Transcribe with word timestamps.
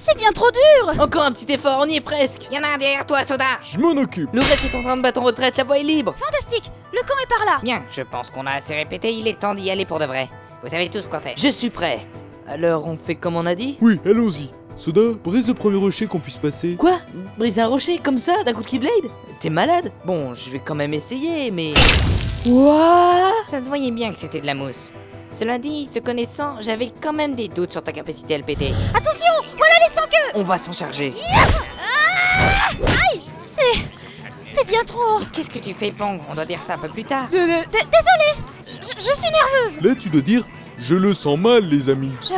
C'est 0.00 0.16
bien 0.16 0.30
trop 0.30 0.48
dur 0.52 1.02
Encore 1.02 1.24
un 1.24 1.32
petit 1.32 1.52
effort, 1.52 1.80
on 1.80 1.86
y 1.86 1.96
est 1.96 2.00
presque 2.00 2.48
Y 2.52 2.58
en 2.58 2.62
a 2.62 2.68
un 2.68 2.78
derrière 2.78 3.04
toi, 3.04 3.24
Soda 3.24 3.58
Je 3.68 3.80
m'en 3.80 4.00
occupe. 4.00 4.30
Le 4.32 4.38
reste 4.38 4.72
est 4.72 4.78
en 4.78 4.82
train 4.82 4.96
de 4.96 5.02
battre 5.02 5.20
en 5.20 5.24
retraite, 5.24 5.56
la 5.56 5.64
voie 5.64 5.76
est 5.76 5.82
libre 5.82 6.14
Fantastique 6.16 6.70
Le 6.92 7.00
camp 7.00 7.16
est 7.20 7.28
par 7.28 7.44
là 7.44 7.58
Bien, 7.64 7.82
je 7.90 8.02
pense 8.02 8.30
qu'on 8.30 8.46
a 8.46 8.52
assez 8.52 8.76
répété, 8.76 9.12
il 9.12 9.26
est 9.26 9.40
temps 9.40 9.54
d'y 9.54 9.68
aller 9.72 9.84
pour 9.84 9.98
de 9.98 10.04
vrai. 10.04 10.28
Vous 10.62 10.68
savez 10.68 10.88
tous 10.88 11.04
quoi 11.06 11.18
faire. 11.18 11.34
Je 11.36 11.48
suis 11.48 11.70
prêt 11.70 12.06
Alors 12.46 12.86
on 12.86 12.96
fait 12.96 13.16
comme 13.16 13.34
on 13.34 13.44
a 13.44 13.56
dit? 13.56 13.76
Oui, 13.80 13.98
allons-y. 14.06 14.50
Soda, 14.76 15.00
brise 15.24 15.48
le 15.48 15.54
premier 15.54 15.78
rocher 15.78 16.06
qu'on 16.06 16.20
puisse 16.20 16.36
passer. 16.36 16.76
Quoi? 16.76 17.00
Briser 17.36 17.62
un 17.62 17.66
rocher 17.66 17.98
comme 17.98 18.18
ça, 18.18 18.44
d'un 18.44 18.52
coup 18.52 18.62
de 18.62 18.68
Keyblade? 18.68 19.10
T'es 19.40 19.50
malade? 19.50 19.90
Bon, 20.04 20.32
je 20.32 20.48
vais 20.50 20.60
quand 20.64 20.76
même 20.76 20.94
essayer, 20.94 21.50
mais... 21.50 21.72
Ouah 22.46 23.32
Ça 23.50 23.58
se 23.58 23.66
voyait 23.66 23.90
bien 23.90 24.12
que 24.12 24.18
c'était 24.20 24.40
de 24.40 24.46
la 24.46 24.54
mousse. 24.54 24.92
Cela 25.30 25.58
dit, 25.58 25.88
te 25.92 25.98
connaissant, 25.98 26.56
j'avais 26.60 26.92
quand 27.02 27.12
même 27.12 27.34
des 27.34 27.48
doutes 27.48 27.72
sur 27.72 27.82
ta 27.82 27.92
capacité 27.92 28.34
à 28.34 28.38
le 28.38 28.44
péter. 28.44 28.72
Attention 28.94 29.30
Voilà 29.56 29.74
les 29.86 29.92
sans 29.94 30.02
queues 30.06 30.32
On 30.40 30.42
va 30.42 30.58
s'en 30.58 30.72
charger 30.72 31.12
C'est... 33.46 33.78
C'est 34.46 34.66
bien 34.66 34.82
trop 34.84 35.20
Qu'est-ce 35.32 35.50
que 35.50 35.58
tu 35.58 35.74
fais, 35.74 35.92
Pong? 35.92 36.20
On 36.30 36.34
doit 36.34 36.46
dire 36.46 36.60
ça 36.60 36.74
un 36.74 36.78
peu 36.78 36.88
plus 36.88 37.04
tard. 37.04 37.28
D- 37.30 37.38
d- 37.38 37.64
Désolée 37.72 38.42
je, 38.82 38.88
je 38.96 39.12
suis 39.14 39.30
nerveuse 39.30 39.80
Là, 39.82 39.94
tu 39.94 40.08
dois 40.08 40.20
dire 40.20 40.44
Je 40.78 40.94
le 40.94 41.12
sens 41.12 41.38
mal, 41.38 41.64
les 41.64 41.88
amis. 41.90 42.12
Je... 42.22 42.28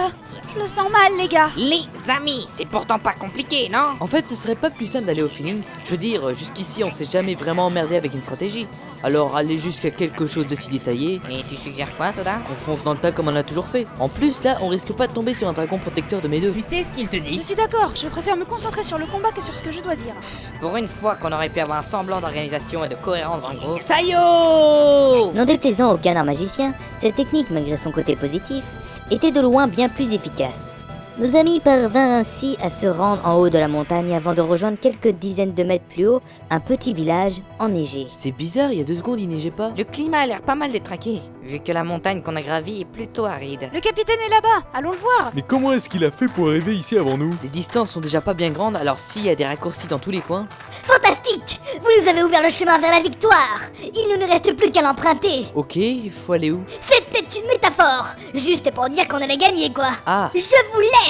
Je 0.54 0.58
le 0.60 0.66
sens 0.66 0.90
mal, 0.90 1.12
les 1.16 1.28
gars 1.28 1.48
Les 1.56 1.84
amis, 2.10 2.44
c'est 2.56 2.66
pourtant 2.66 2.98
pas 2.98 3.12
compliqué, 3.12 3.68
non? 3.68 3.90
En 4.00 4.06
fait, 4.08 4.26
ce 4.26 4.34
serait 4.34 4.56
pas 4.56 4.70
plus 4.70 4.86
simple 4.86 5.04
d'aller 5.04 5.22
au 5.22 5.28
feeling 5.28 5.62
Je 5.84 5.92
veux 5.92 5.96
dire, 5.96 6.34
jusqu'ici, 6.34 6.82
on 6.82 6.90
s'est 6.90 7.04
jamais 7.10 7.36
vraiment 7.36 7.66
emmerdé 7.66 7.96
avec 7.96 8.14
une 8.14 8.22
stratégie. 8.22 8.66
Alors 9.02 9.34
aller 9.34 9.58
jusqu'à 9.58 9.90
quelque 9.90 10.26
chose 10.26 10.46
de 10.46 10.54
si 10.54 10.68
détaillé, 10.68 11.22
Et 11.30 11.42
tu 11.48 11.56
suggères 11.56 11.96
quoi, 11.96 12.12
Soda? 12.12 12.38
On 12.50 12.54
fonce 12.54 12.82
dans 12.82 12.92
le 12.92 12.98
tas 12.98 13.12
comme 13.12 13.28
on 13.28 13.32
l'a 13.32 13.42
toujours 13.42 13.66
fait. 13.66 13.86
En 13.98 14.10
plus, 14.10 14.42
là, 14.44 14.58
on 14.60 14.68
risque 14.68 14.92
pas 14.92 15.06
de 15.06 15.12
tomber 15.12 15.34
sur 15.34 15.48
un 15.48 15.54
dragon 15.54 15.78
protecteur 15.78 16.20
de 16.20 16.28
mes 16.28 16.38
deux. 16.40 16.52
Tu 16.52 16.60
sais 16.60 16.84
ce 16.84 16.92
qu'il 16.92 17.08
te 17.08 17.16
Je 17.16 17.22
dit 17.22 17.42
suis 17.42 17.54
d'accord, 17.54 17.92
je 17.94 18.08
préfère 18.08 18.36
me 18.36 18.44
concentrer 18.44 18.82
sur 18.82 18.98
le 18.98 19.06
combat 19.06 19.30
que 19.32 19.42
sur 19.42 19.54
ce 19.54 19.62
que 19.62 19.70
je 19.70 19.80
dois 19.80 19.96
dire. 19.96 20.12
Pour 20.60 20.76
une 20.76 20.86
fois 20.86 21.16
qu'on 21.16 21.32
aurait 21.32 21.48
pu 21.48 21.60
avoir 21.60 21.78
un 21.78 21.82
semblant 21.82 22.20
d'organisation 22.20 22.84
et 22.84 22.88
de 22.88 22.94
cohérence 22.96 23.40
dans 23.40 23.52
le 23.52 23.58
groupe. 23.58 23.84
Taillot 23.86 25.32
Non 25.34 25.44
déplaisant 25.46 25.94
au 25.94 25.96
canard 25.96 26.24
magicien, 26.26 26.74
cette 26.94 27.14
technique, 27.14 27.50
malgré 27.50 27.78
son 27.78 27.92
côté 27.92 28.16
positif, 28.16 28.64
était 29.10 29.32
de 29.32 29.40
loin 29.40 29.66
bien 29.66 29.88
plus 29.88 30.12
efficace. 30.12 30.76
Nos 31.20 31.36
amis 31.36 31.60
parvinrent 31.60 32.18
ainsi 32.18 32.56
à 32.62 32.70
se 32.70 32.86
rendre 32.86 33.20
en 33.26 33.34
haut 33.34 33.50
de 33.50 33.58
la 33.58 33.68
montagne 33.68 34.14
avant 34.14 34.32
de 34.32 34.40
rejoindre 34.40 34.78
quelques 34.80 35.08
dizaines 35.08 35.52
de 35.52 35.62
mètres 35.64 35.84
plus 35.84 36.06
haut 36.06 36.22
un 36.48 36.60
petit 36.60 36.94
village 36.94 37.42
enneigé. 37.58 38.06
C'est 38.10 38.30
bizarre, 38.30 38.72
il 38.72 38.78
y 38.78 38.80
a 38.80 38.84
deux 38.84 38.94
secondes, 38.96 39.20
il 39.20 39.28
neigeait 39.28 39.50
pas. 39.50 39.70
Le 39.76 39.84
climat 39.84 40.20
a 40.20 40.26
l'air 40.26 40.40
pas 40.40 40.54
mal 40.54 40.72
détraqué, 40.72 41.20
vu 41.42 41.60
que 41.60 41.72
la 41.72 41.84
montagne 41.84 42.22
qu'on 42.22 42.36
a 42.36 42.40
gravie 42.40 42.80
est 42.80 42.84
plutôt 42.86 43.26
aride. 43.26 43.68
Le 43.74 43.80
capitaine 43.82 44.18
est 44.26 44.30
là-bas, 44.30 44.66
allons 44.72 44.92
le 44.92 44.96
voir. 44.96 45.30
Mais 45.34 45.42
comment 45.46 45.72
est-ce 45.74 45.90
qu'il 45.90 46.06
a 46.06 46.10
fait 46.10 46.26
pour 46.26 46.48
arriver 46.48 46.74
ici 46.74 46.96
avant 46.96 47.18
nous? 47.18 47.34
Les 47.42 47.50
distances 47.50 47.90
sont 47.90 48.00
déjà 48.00 48.22
pas 48.22 48.32
bien 48.32 48.48
grandes, 48.50 48.76
alors 48.76 48.98
s'il 48.98 49.26
y 49.26 49.28
a 49.28 49.34
des 49.34 49.44
raccourcis 49.44 49.88
dans 49.88 49.98
tous 49.98 50.10
les 50.10 50.20
coins... 50.20 50.48
Fantastique! 50.84 51.60
Vous 51.82 52.02
nous 52.02 52.08
avez 52.08 52.22
ouvert 52.22 52.42
le 52.42 52.48
chemin 52.50 52.78
vers 52.78 52.92
la 52.92 53.00
victoire! 53.00 53.60
Il 53.82 54.08
ne 54.10 54.16
nous 54.24 54.30
reste 54.32 54.54
plus 54.56 54.70
qu'à 54.70 54.80
l'emprunter! 54.80 55.44
Ok, 55.54 55.76
il 55.76 56.10
faut 56.10 56.32
aller 56.32 56.50
où? 56.50 56.64
C'était 56.80 57.38
une 57.38 57.46
métaphore! 57.46 58.06
Juste 58.34 58.70
pour 58.72 58.88
dire 58.88 59.06
qu'on 59.06 59.18
allait 59.18 59.36
gagner, 59.36 59.70
quoi! 59.72 59.90
Ah, 60.06 60.30
Je 60.34 60.40
vous 60.72 60.80
laisse 60.80 61.09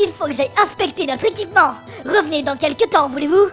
Il 0.00 0.10
faut 0.12 0.26
que 0.26 0.32
j'aille 0.32 0.50
inspecter 0.62 1.06
notre 1.06 1.26
équipement 1.26 1.72
Revenez 2.04 2.42
dans 2.42 2.56
quelques 2.56 2.90
temps, 2.90 3.08
voulez-vous? 3.08 3.48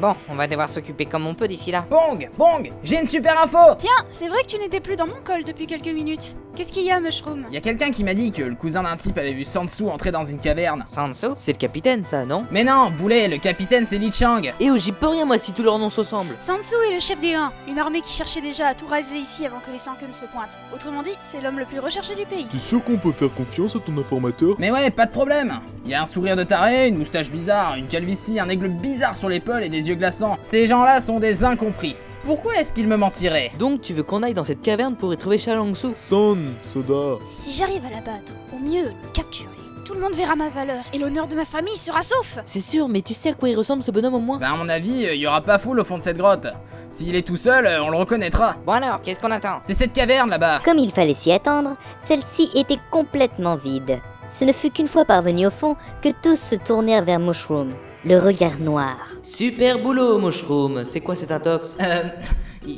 Bon, 0.00 0.14
on 0.28 0.36
va 0.36 0.46
devoir 0.46 0.68
s'occuper 0.68 1.06
comme 1.06 1.26
on 1.26 1.34
peut 1.34 1.48
d'ici 1.48 1.72
là. 1.72 1.84
Bong, 1.90 2.30
Bong, 2.38 2.72
j'ai 2.84 3.00
une 3.00 3.06
super 3.06 3.40
info 3.42 3.74
Tiens, 3.78 3.90
c'est 4.10 4.28
vrai 4.28 4.42
que 4.42 4.48
tu 4.48 4.58
n'étais 4.58 4.80
plus 4.80 4.94
dans 4.96 5.06
mon 5.06 5.20
col 5.24 5.44
depuis 5.44 5.66
quelques 5.66 5.86
minutes. 5.88 6.36
Qu'est-ce 6.58 6.72
qu'il 6.72 6.82
y 6.82 6.90
a, 6.90 6.98
Mushroom? 6.98 7.44
Il 7.50 7.54
y 7.54 7.56
a 7.56 7.60
quelqu'un 7.60 7.92
qui 7.92 8.02
m'a 8.02 8.14
dit 8.14 8.32
que 8.32 8.42
le 8.42 8.56
cousin 8.56 8.82
d'un 8.82 8.96
type 8.96 9.16
avait 9.16 9.32
vu 9.32 9.44
Sansu 9.44 9.84
entrer 9.84 10.10
dans 10.10 10.24
une 10.24 10.40
caverne. 10.40 10.82
Sansu 10.88 11.28
c'est 11.36 11.52
le 11.52 11.56
capitaine 11.56 12.04
ça, 12.04 12.24
non? 12.24 12.46
Mais 12.50 12.64
non, 12.64 12.90
Boulet, 12.90 13.28
le 13.28 13.38
capitaine 13.38 13.86
c'est 13.86 13.96
Li 13.96 14.10
Chang 14.10 14.42
Eh 14.58 14.68
oh, 14.68 14.76
j'y 14.76 14.90
peux 14.90 15.06
rien 15.06 15.24
moi 15.24 15.38
si 15.38 15.52
tous 15.52 15.62
leurs 15.62 15.78
noms 15.78 15.88
se 15.88 16.00
ressemblent. 16.00 16.34
Sansu 16.40 16.74
est 16.90 16.94
le 16.96 17.00
chef 17.00 17.20
des 17.20 17.34
Huns, 17.34 17.52
une 17.68 17.78
armée 17.78 18.00
qui 18.00 18.12
cherchait 18.12 18.40
déjà 18.40 18.66
à 18.66 18.74
tout 18.74 18.86
raser 18.86 19.18
ici 19.18 19.46
avant 19.46 19.60
que 19.60 19.70
les 19.70 19.78
sans 19.78 19.92
ne 20.04 20.10
se 20.10 20.24
pointent. 20.24 20.58
Autrement 20.74 21.02
dit, 21.02 21.14
c'est 21.20 21.40
l'homme 21.40 21.60
le 21.60 21.64
plus 21.64 21.78
recherché 21.78 22.16
du 22.16 22.26
pays. 22.26 22.48
T'es 22.50 22.58
sûr 22.58 22.82
qu'on 22.82 22.98
peut 22.98 23.12
faire 23.12 23.32
confiance 23.32 23.76
à 23.76 23.78
ton 23.78 23.96
informateur? 23.96 24.56
Mais 24.58 24.72
ouais, 24.72 24.90
pas 24.90 25.06
de 25.06 25.12
problème 25.12 25.60
Il 25.84 25.92
y 25.92 25.94
a 25.94 26.02
un 26.02 26.06
sourire 26.06 26.34
de 26.34 26.42
taré, 26.42 26.88
une 26.88 26.98
moustache 26.98 27.30
bizarre, 27.30 27.76
une 27.76 27.86
calvitie, 27.86 28.40
un 28.40 28.48
aigle 28.48 28.66
bizarre 28.66 29.14
sur 29.14 29.28
l'épaule 29.28 29.62
et 29.62 29.68
des 29.68 29.86
yeux 29.86 29.94
glaçants. 29.94 30.36
Ces 30.42 30.66
gens-là 30.66 31.00
sont 31.02 31.20
des 31.20 31.44
incompris. 31.44 31.94
Pourquoi 32.24 32.56
est-ce 32.56 32.72
qu'ils 32.72 32.86
me 32.88 32.96
mentiraient 32.96 33.52
Donc 33.58 33.80
tu 33.80 33.94
veux 33.94 34.02
qu'on 34.02 34.22
aille 34.22 34.34
dans 34.34 34.42
cette 34.44 34.62
caverne 34.62 34.96
pour 34.96 35.12
y 35.12 35.16
trouver 35.16 35.38
Shalongsu 35.38 35.88
Son, 35.94 36.36
Soda. 36.60 37.16
Si 37.22 37.54
j'arrive 37.54 37.84
à 37.86 37.90
l'abattre, 37.90 38.34
ou 38.52 38.58
mieux, 38.58 38.84
le 38.86 39.12
capturer, 39.14 39.48
tout 39.84 39.94
le 39.94 40.00
monde 40.00 40.12
verra 40.12 40.36
ma 40.36 40.50
valeur 40.50 40.84
et 40.92 40.98
l'honneur 40.98 41.26
de 41.28 41.34
ma 41.34 41.44
famille 41.46 41.76
sera 41.76 42.02
sauf 42.02 42.38
C'est 42.44 42.60
sûr, 42.60 42.88
mais 42.88 43.00
tu 43.00 43.14
sais 43.14 43.30
à 43.30 43.34
quoi 43.34 43.48
il 43.48 43.56
ressemble 43.56 43.82
ce 43.82 43.90
bonhomme 43.90 44.14
au 44.14 44.18
moins 44.20 44.38
Bah 44.38 44.50
à 44.52 44.56
mon 44.56 44.68
avis, 44.68 45.06
il 45.12 45.16
y 45.20 45.26
aura 45.26 45.40
pas 45.40 45.58
foule 45.58 45.80
au 45.80 45.84
fond 45.84 45.96
de 45.96 46.02
cette 46.02 46.18
grotte. 46.18 46.46
S'il 46.90 47.14
est 47.14 47.26
tout 47.26 47.36
seul, 47.36 47.66
euh, 47.66 47.82
on 47.82 47.90
le 47.90 47.96
reconnaîtra. 47.96 48.56
Bon 48.66 48.72
alors, 48.72 49.02
qu'est-ce 49.02 49.20
qu'on 49.20 49.30
attend? 49.30 49.60
C'est 49.62 49.74
cette 49.74 49.92
caverne 49.92 50.30
là-bas. 50.30 50.60
Comme 50.64 50.78
il 50.78 50.90
fallait 50.90 51.14
s'y 51.14 51.32
attendre, 51.32 51.76
celle-ci 51.98 52.50
était 52.54 52.78
complètement 52.90 53.56
vide. 53.56 53.98
Ce 54.26 54.44
ne 54.44 54.52
fut 54.52 54.70
qu'une 54.70 54.86
fois 54.86 55.04
parvenu 55.06 55.46
au 55.46 55.50
fond 55.50 55.76
que 56.02 56.08
tous 56.22 56.36
se 56.38 56.54
tournèrent 56.56 57.04
vers 57.04 57.18
Mushroom, 57.18 57.72
le 58.04 58.18
regard 58.18 58.58
noir. 58.60 58.96
Super 59.22 59.80
boulot, 59.80 60.18
Mushroom. 60.18 60.84
C'est 60.84 61.00
quoi 61.00 61.16
cet 61.16 61.32
intox? 61.32 61.76
Euh, 61.80 62.04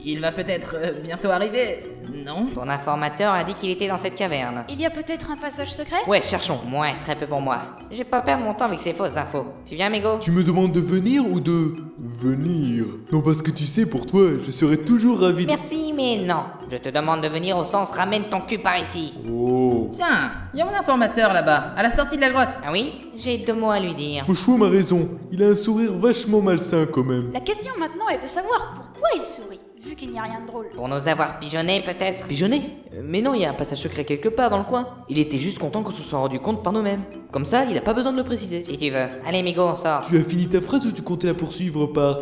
il 0.05 0.21
va 0.21 0.33
peut-être 0.33 0.77
euh, 0.77 0.93
bientôt 1.03 1.31
arriver, 1.31 1.99
non? 2.25 2.47
Ton 2.55 2.69
informateur 2.69 3.33
a 3.33 3.45
dit 3.45 3.55
qu'il 3.55 3.71
était 3.71 3.89
dans 3.89 3.97
cette 3.97 4.15
caverne. 4.15 4.65
Il 4.69 4.81
y 4.81 4.87
a 4.87 4.91
peut-être 4.91 5.31
un 5.31 5.37
passage 5.37 5.73
secret? 5.73 5.99
Ouais, 6.07 6.23
cherchons. 6.23 6.61
Ouais, 6.73 6.95
très 7.01 7.17
peu 7.17 7.27
pour 7.27 7.41
moi. 7.41 7.59
Je 7.91 7.99
vais 7.99 8.05
pas 8.05 8.21
perdre 8.21 8.45
mon 8.45 8.55
temps 8.55 8.67
avec 8.67 8.81
ces 8.81 8.93
fausses 8.93 9.17
infos. 9.17 9.47
Tu 9.65 9.75
viens, 9.75 9.89
Mego? 9.89 10.19
Tu 10.21 10.31
me 10.31 10.43
demandes 10.43 10.73
de 10.73 10.81
venir 10.81 11.27
ou 11.27 11.41
de 11.41 11.75
venir? 11.99 12.85
Non, 13.13 13.21
parce 13.21 13.43
que 13.43 13.51
tu 13.51 13.67
sais, 13.67 13.87
pour 13.87 14.07
toi, 14.07 14.23
je 14.45 14.51
serai 14.51 14.79
toujours 14.79 15.21
ravi 15.21 15.45
de... 15.45 15.51
Merci, 15.51 15.93
mais 15.95 16.19
non. 16.19 16.45
Je 16.71 16.77
te 16.77 16.89
demande 16.89 17.23
de 17.23 17.29
venir 17.29 17.57
au 17.57 17.65
sens 17.65 17.91
ramène 17.91 18.29
ton 18.31 18.41
cul 18.41 18.59
par 18.59 18.79
ici. 18.79 19.15
Oh. 19.31 19.89
Tiens, 19.91 20.33
il 20.55 20.59
y 20.59 20.63
a 20.63 20.65
mon 20.65 20.75
informateur 20.75 21.33
là-bas, 21.33 21.75
à 21.77 21.83
la 21.83 21.91
sortie 21.91 22.17
de 22.17 22.21
la 22.21 22.31
grotte. 22.31 22.59
Ah 22.65 22.71
oui? 22.73 22.93
J'ai 23.17 23.39
deux 23.39 23.55
mots 23.55 23.71
à 23.71 23.81
lui 23.81 23.95
dire. 23.95 24.25
Mushroom 24.29 24.63
a 24.63 24.69
raison, 24.69 25.09
il 25.33 25.43
a 25.43 25.49
un 25.49 25.55
sourire 25.55 25.95
vachement 25.95 26.41
malsain 26.41 26.87
quand 26.87 27.05
même. 27.05 27.31
La 27.33 27.41
question 27.41 27.73
maintenant 27.79 28.09
est 28.09 28.23
de 28.23 28.29
savoir 28.29 28.75
pourquoi 28.75 29.09
il 29.17 29.25
sourit, 29.25 29.61
vu 29.83 29.95
qu'il 29.95 30.11
n'y 30.11 30.19
a 30.19 30.23
rien 30.23 30.41
de 30.43 30.47
drôle. 30.47 30.69
Pour 30.75 30.89
nous 30.89 31.09
avoir 31.09 31.39
pigeonnés, 31.39 31.83
peut-être 31.83 32.27
Pigeonné 32.29 32.63
Euh, 32.95 33.01
Mais 33.05 33.23
non, 33.23 33.35
il 33.35 33.41
y 33.41 33.45
a 33.45 33.51
un 33.51 33.55
passage 33.55 33.79
secret 33.79 34.05
quelque 34.05 34.29
part 34.29 34.51
dans 34.51 34.59
le 34.59 34.65
coin. 34.65 34.87
Il 35.09 35.19
était 35.19 35.39
juste 35.39 35.59
content 35.59 35.83
qu'on 35.83 35.91
se 35.93 36.03
soit 36.03 36.19
rendu 36.19 36.39
compte 36.39 36.63
par 36.63 36.73
nous-mêmes. 36.73 37.03
Comme 37.33 37.45
ça, 37.45 37.65
il 37.65 37.77
a 37.79 37.81
pas 37.81 37.93
besoin 37.95 38.13
de 38.13 38.19
le 38.19 38.25
préciser. 38.25 38.63
Si 38.65 38.77
tu 38.77 38.91
veux. 38.91 39.07
Allez, 39.27 39.43
Mego, 39.43 39.63
on 39.63 39.77
sort. 39.77 40.03
Tu 40.09 40.19
as 40.19 40.23
fini 40.23 40.49
ta 40.49 40.61
phrase 40.61 40.87
ou 40.87 40.93
tu 40.93 41.03
comptais 41.03 41.29
la 41.29 41.35
poursuivre 41.35 41.87
par... 41.87 42.19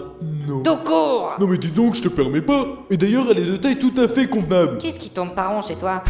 Non? 0.47 0.63
Tout 0.63 0.77
court 0.85 1.35
Non 1.41 1.47
mais 1.47 1.59
dis 1.59 1.71
donc, 1.71 1.95
je 1.95 2.03
te 2.03 2.09
permets 2.09 2.41
pas 2.43 2.65
Et 2.91 2.97
d'ailleurs, 2.97 3.27
elle 3.31 3.39
est 3.39 3.51
de 3.51 3.57
taille 3.57 3.79
tout 3.79 3.93
à 3.99 4.09
fait 4.09 4.27
convenable 4.27 4.79
Qu'est-ce 4.79 4.99
qui 4.99 5.11
tourne 5.11 5.31
par 5.31 5.51
rond 5.51 5.61
chez 5.61 5.77
toi? 5.77 6.03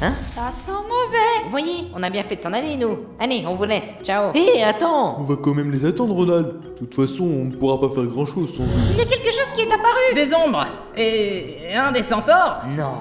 Ça 0.00 0.50
sent 0.50 0.70
mauvais 0.70 1.44
Vous 1.44 1.50
voyez, 1.50 1.88
on 1.94 2.02
a 2.02 2.08
bien 2.08 2.22
fait 2.22 2.36
de 2.36 2.40
s'en 2.42 2.52
aller, 2.54 2.76
nous. 2.76 3.00
Allez, 3.18 3.44
on 3.46 3.54
vous 3.54 3.64
laisse. 3.64 3.94
Ciao. 4.02 4.32
Hé, 4.34 4.62
attends 4.62 5.16
On 5.20 5.24
va 5.24 5.36
quand 5.36 5.52
même 5.54 5.70
les 5.70 5.84
attendre, 5.84 6.14
Ronald. 6.14 6.46
De 6.80 6.86
toute 6.86 6.94
façon, 6.94 7.24
on 7.24 7.44
ne 7.44 7.54
pourra 7.54 7.78
pas 7.78 7.94
faire 7.94 8.06
grand-chose 8.06 8.54
sans 8.56 8.62
eux. 8.64 8.68
Il 8.92 8.96
y 8.96 9.00
a 9.02 9.04
quelque 9.04 9.30
chose 9.30 9.52
qui 9.54 9.60
est 9.60 9.72
apparu 9.72 10.14
Des 10.14 10.32
ombres 10.34 10.66
Et 10.96 11.76
un 11.76 11.92
des 11.92 12.02
centaures 12.02 12.62
Non, 12.74 12.94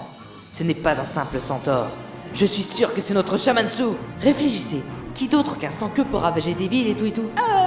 ce 0.51 0.63
n'est 0.63 0.73
pas 0.73 0.99
un 0.99 1.03
simple 1.05 1.39
centaure. 1.39 1.87
Je 2.33 2.45
suis 2.45 2.63
sûr 2.63 2.93
que 2.93 2.99
c'est 3.01 3.13
notre 3.13 3.39
Shamansu. 3.39 3.95
Réfléchissez. 4.21 4.81
Qui 5.15 5.27
d'autre 5.27 5.57
qu'un 5.57 5.71
sans 5.71 5.87
queue 5.89 6.05
pour 6.05 6.19
ravager 6.21 6.53
des 6.53 6.67
villes 6.67 6.89
et 6.89 6.95
tout 6.95 7.05
et 7.05 7.11
tout? 7.11 7.29
Euh... 7.37 7.58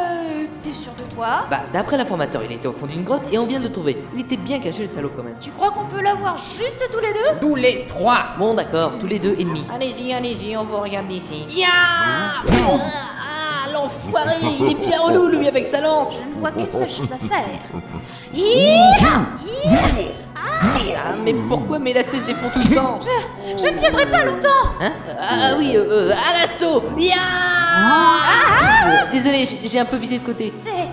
T'es 0.62 0.72
sûr 0.72 0.92
de 0.94 1.02
toi? 1.12 1.46
Bah, 1.50 1.62
d'après 1.72 1.96
l'informateur, 1.96 2.40
il 2.44 2.52
était 2.52 2.68
au 2.68 2.72
fond 2.72 2.86
d'une 2.86 3.02
grotte 3.02 3.22
et 3.32 3.38
on 3.38 3.46
vient 3.46 3.58
de 3.58 3.64
le 3.64 3.72
trouver. 3.72 3.96
Il 4.14 4.20
était 4.20 4.36
bien 4.36 4.60
caché 4.60 4.82
le 4.82 4.86
salaud 4.86 5.10
quand 5.14 5.24
même. 5.24 5.34
Tu 5.40 5.50
crois 5.50 5.70
qu'on 5.72 5.86
peut 5.86 6.00
l'avoir 6.00 6.36
juste 6.38 6.88
tous 6.92 7.00
les 7.00 7.12
deux? 7.12 7.40
Tous 7.40 7.56
les 7.56 7.84
trois 7.86 8.26
Bon, 8.38 8.54
d'accord, 8.54 8.92
tous 9.00 9.08
les 9.08 9.18
deux 9.18 9.34
ennemis. 9.40 9.64
Allez-y, 9.74 10.12
allez-y, 10.12 10.56
on 10.56 10.62
vous 10.64 10.76
regarde 10.78 11.08
d'ici. 11.08 11.44
Ya 11.50 11.66
Ah, 12.46 13.72
l'enfoiré 13.72 14.36
Il 14.60 14.70
est 14.70 14.74
bien 14.74 15.00
relou, 15.00 15.26
lui, 15.28 15.48
avec 15.48 15.66
sa 15.66 15.80
lance 15.80 16.10
Je 16.14 16.28
ne 16.36 16.40
vois 16.40 16.52
qu'une 16.52 16.70
seule 16.70 16.90
chose 16.90 17.12
à 17.12 17.16
faire. 17.18 17.60
Hi-ha 18.32 19.22
Ah, 20.64 21.14
mais 21.24 21.34
pourquoi 21.48 21.78
mes 21.78 21.92
lacets 21.92 22.18
se 22.18 22.26
défont 22.26 22.48
tout 22.52 22.60
le 22.68 22.74
temps 22.74 22.98
Je 23.58 23.66
ne 23.66 23.76
tiendrai 23.76 24.06
pas 24.06 24.24
longtemps. 24.24 24.48
Hein 24.80 24.92
Ah 25.20 25.54
oui, 25.58 25.72
euh, 25.76 25.84
euh, 25.90 26.12
à 26.12 26.40
l'assaut. 26.40 26.82
Ya 26.98 27.16
Euh, 27.74 29.10
Désolé, 29.10 29.44
j'ai 29.44 29.58
j'ai 29.68 29.78
un 29.80 29.84
peu 29.84 29.96
visé 29.96 30.18
de 30.18 30.24
côté. 30.24 30.52
C'est... 30.56 30.88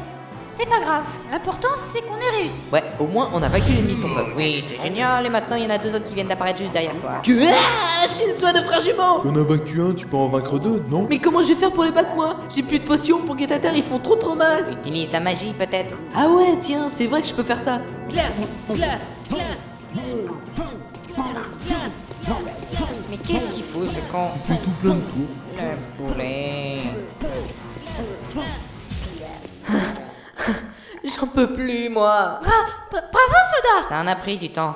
C'est 0.52 0.68
pas 0.68 0.80
grave. 0.82 1.06
L'important, 1.32 1.70
c'est 1.76 2.02
qu'on 2.02 2.16
ait 2.16 2.40
réussi. 2.40 2.66
Ouais, 2.74 2.84
au 3.00 3.06
moins, 3.06 3.30
on 3.34 3.42
a 3.44 3.48
vaincu 3.48 3.72
l'ennemi 3.72 3.96
de 3.96 4.02
ton 4.02 4.14
peuple. 4.14 4.34
Oui, 4.36 4.64
c'est 4.68 4.82
génial, 4.82 5.26
et 5.26 5.30
maintenant 5.30 5.56
il 5.56 5.64
y 5.64 5.66
en 5.68 5.70
a 5.70 5.78
deux 5.78 5.94
autres 5.94 6.06
qui 6.06 6.16
viennent 6.16 6.28
d'apparaître 6.28 6.58
juste 6.58 6.74
derrière 6.74 6.98
toi. 7.00 7.22
Que... 7.24 7.32
Ah 7.48 8.08
Shinzo 8.08 8.52
de 8.52 8.66
frères 8.66 8.82
jumeaux 8.82 9.20
Tu 9.22 9.28
en 9.28 9.36
as 9.36 9.44
vaincu 9.44 9.82
un, 9.82 9.94
tu 9.94 10.08
peux 10.08 10.18
en 10.18 10.28
vaincre 10.28 10.58
deux, 10.58 10.84
non? 10.90 11.06
Mais 11.10 11.20
comment 11.20 11.42
je 11.44 11.50
vais 11.50 11.56
faire 11.56 11.72
pour 11.72 11.84
les 11.84 11.92
battre, 11.92 12.16
moi? 12.16 12.38
J'ai 12.54 12.64
plus 12.64 12.80
de 12.80 12.84
potions 12.84 13.20
pour 13.20 13.36
guet 13.36 13.48
terre, 13.48 13.76
ils 13.76 13.84
font 13.84 14.00
trop 14.00 14.16
trop 14.16 14.36
mal 14.36 14.66
Utilise 14.72 15.12
la 15.12 15.20
magie 15.20 15.54
peut-être. 15.54 16.00
Ah 16.16 16.28
ouais, 16.30 16.58
tiens, 16.60 16.88
c'est 16.88 17.06
vrai 17.06 17.22
que 17.22 17.28
je 17.28 17.34
peux 17.34 17.44
faire 17.44 17.62
ça. 17.62 17.80
Glace 18.10 18.48
Glace 18.70 19.02
Glace 19.30 19.50
Mais 23.10 23.18
qu'est-ce 23.18 23.50
qu'il 23.50 23.64
faut 23.64 23.86
ce 23.86 24.00
con? 24.12 24.30
Il 24.36 24.56
fait 24.56 24.62
tout 24.62 24.72
plein 24.82 24.96
de 24.96 25.00
tours. 25.00 25.36
Le 25.58 26.14
poulet. 26.14 26.82
J'en 31.18 31.28
peux 31.28 31.52
plus, 31.54 31.90
moi. 31.90 32.40
Bra- 32.42 32.52
bra- 32.92 33.02
bravo, 33.02 33.34
Soda 33.44 33.88
Ça 33.90 34.00
en 34.02 34.08
a 34.08 34.16
pris 34.16 34.38
du 34.38 34.50
temps. 34.52 34.76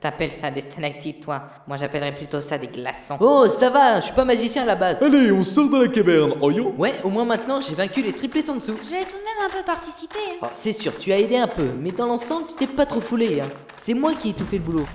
T'appelles 0.00 0.30
ça 0.30 0.50
des 0.50 0.60
stalactites, 0.60 1.22
toi. 1.24 1.42
Moi, 1.66 1.76
j'appellerais 1.76 2.14
plutôt 2.14 2.40
ça 2.40 2.56
des 2.58 2.68
glaçons. 2.68 3.16
Oh, 3.20 3.46
ça 3.48 3.68
va, 3.70 3.96
je 3.98 4.04
suis 4.04 4.12
pas 4.14 4.24
magicien 4.24 4.62
à 4.62 4.66
la 4.66 4.76
base. 4.76 5.02
Allez, 5.02 5.32
on 5.32 5.42
sort 5.42 5.68
de 5.70 5.82
la 5.82 5.88
caverne, 5.88 6.34
oh 6.40 6.50
yo 6.50 6.72
Ouais, 6.78 6.94
au 7.02 7.08
moins 7.08 7.24
maintenant, 7.24 7.60
j'ai 7.60 7.74
vaincu 7.74 8.00
les 8.02 8.12
triplés 8.12 8.42
sans 8.42 8.54
dessous. 8.54 8.74
J'ai 8.82 9.04
tout 9.06 9.16
de 9.16 9.24
même 9.24 9.46
un 9.46 9.50
peu 9.50 9.64
participé. 9.64 10.18
hein. 10.34 10.36
Oh, 10.42 10.46
c'est 10.52 10.72
sûr, 10.72 10.96
tu 10.98 11.12
as 11.12 11.18
aidé 11.18 11.36
un 11.38 11.48
peu, 11.48 11.66
mais 11.80 11.90
dans 11.90 12.06
l'ensemble, 12.06 12.46
tu 12.48 12.54
t'es 12.54 12.66
pas 12.66 12.86
trop 12.86 13.00
foulé, 13.00 13.40
hein. 13.40 13.48
C'est 13.76 13.94
moi 13.94 14.12
qui 14.14 14.30
ai 14.30 14.32
tout 14.34 14.44
fait 14.44 14.58
le 14.58 14.62
boulot. 14.62 14.86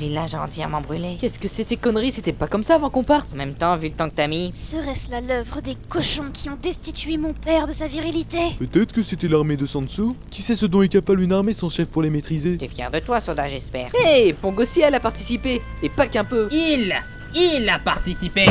Le 0.00 0.06
village 0.08 0.34
a 0.34 0.42
entièrement 0.42 0.80
brûlé. 0.80 1.16
Qu'est-ce 1.20 1.38
que 1.38 1.46
c'est 1.46 1.62
ces 1.66 1.76
conneries 1.76 2.10
C'était 2.10 2.32
pas 2.32 2.48
comme 2.48 2.64
ça 2.64 2.74
avant 2.74 2.90
qu'on 2.90 3.04
parte 3.04 3.32
En 3.34 3.36
même 3.36 3.54
temps, 3.54 3.76
vu 3.76 3.88
le 3.88 3.94
temps 3.94 4.08
que 4.08 4.14
t'as 4.16 4.26
mis, 4.26 4.52
Serait-ce 4.52 5.10
là 5.10 5.20
l'œuvre 5.20 5.60
des 5.60 5.76
cochons 5.88 6.30
qui 6.32 6.48
ont 6.50 6.58
destitué 6.60 7.16
mon 7.16 7.32
père 7.32 7.66
de 7.68 7.72
sa 7.72 7.86
virilité 7.86 8.38
Peut-être 8.58 8.92
que 8.92 9.02
c'était 9.02 9.28
l'armée 9.28 9.56
de 9.56 9.66
Sansu. 9.66 10.02
Qui 10.30 10.42
sait 10.42 10.56
ce 10.56 10.66
dont 10.66 10.82
est 10.82 10.88
capable 10.88 11.20
une 11.22 11.32
armée 11.32 11.54
sans 11.54 11.68
chef 11.68 11.88
pour 11.88 12.02
les 12.02 12.10
maîtriser 12.10 12.56
t'es 12.58 12.66
fier 12.66 12.90
de 12.90 12.98
toi, 12.98 13.20
Soda, 13.20 13.46
j'espère. 13.46 13.90
Hey, 13.94 14.32
Pongo 14.32 14.62
aussi, 14.62 14.80
elle 14.80 14.94
a 14.96 15.00
participé, 15.00 15.62
et 15.82 15.88
pas 15.88 16.06
qu'un 16.08 16.24
peu. 16.24 16.48
Il 16.50 16.92
Il 17.34 17.68
a 17.68 17.78
participé. 17.78 18.46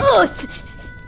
Oh, 0.00 0.22
c'est- 0.24 0.48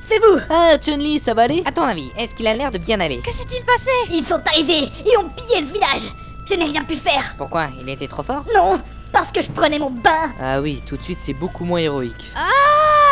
c'est 0.00 0.18
vous. 0.20 0.38
Ah, 0.50 0.76
Chun-Li, 0.80 1.18
ça 1.18 1.34
va 1.34 1.42
aller 1.42 1.62
À 1.66 1.72
ton 1.72 1.82
avis, 1.82 2.10
est-ce 2.18 2.34
qu'il 2.34 2.46
a 2.46 2.54
l'air 2.54 2.70
de 2.70 2.78
bien 2.78 2.98
aller 3.00 3.18
Que 3.20 3.30
s'est-il 3.30 3.62
passé? 3.64 3.90
Ils 4.10 4.24
sont 4.24 4.40
arrivés 4.46 4.84
et 5.04 5.16
ont 5.18 5.28
pillé 5.28 5.60
le 5.60 5.66
village. 5.66 6.12
Je 6.48 6.54
n'ai 6.54 6.64
rien 6.64 6.84
pu 6.84 6.94
faire. 6.94 7.34
Pourquoi? 7.38 7.68
Il 7.80 7.88
était 7.88 8.06
trop 8.08 8.22
fort? 8.22 8.44
Non 8.54 8.78
Parce 9.14 9.30
que 9.32 9.40
je 9.40 9.48
prenais 9.50 9.78
mon 9.78 9.90
bain 9.90 10.32
Ah 10.40 10.60
oui, 10.60 10.82
tout 10.86 10.96
de 10.96 11.02
suite, 11.02 11.18
c'est 11.20 11.32
beaucoup 11.34 11.64
moins 11.64 11.78
héroïque. 11.78 12.32
Ah, 12.36 12.50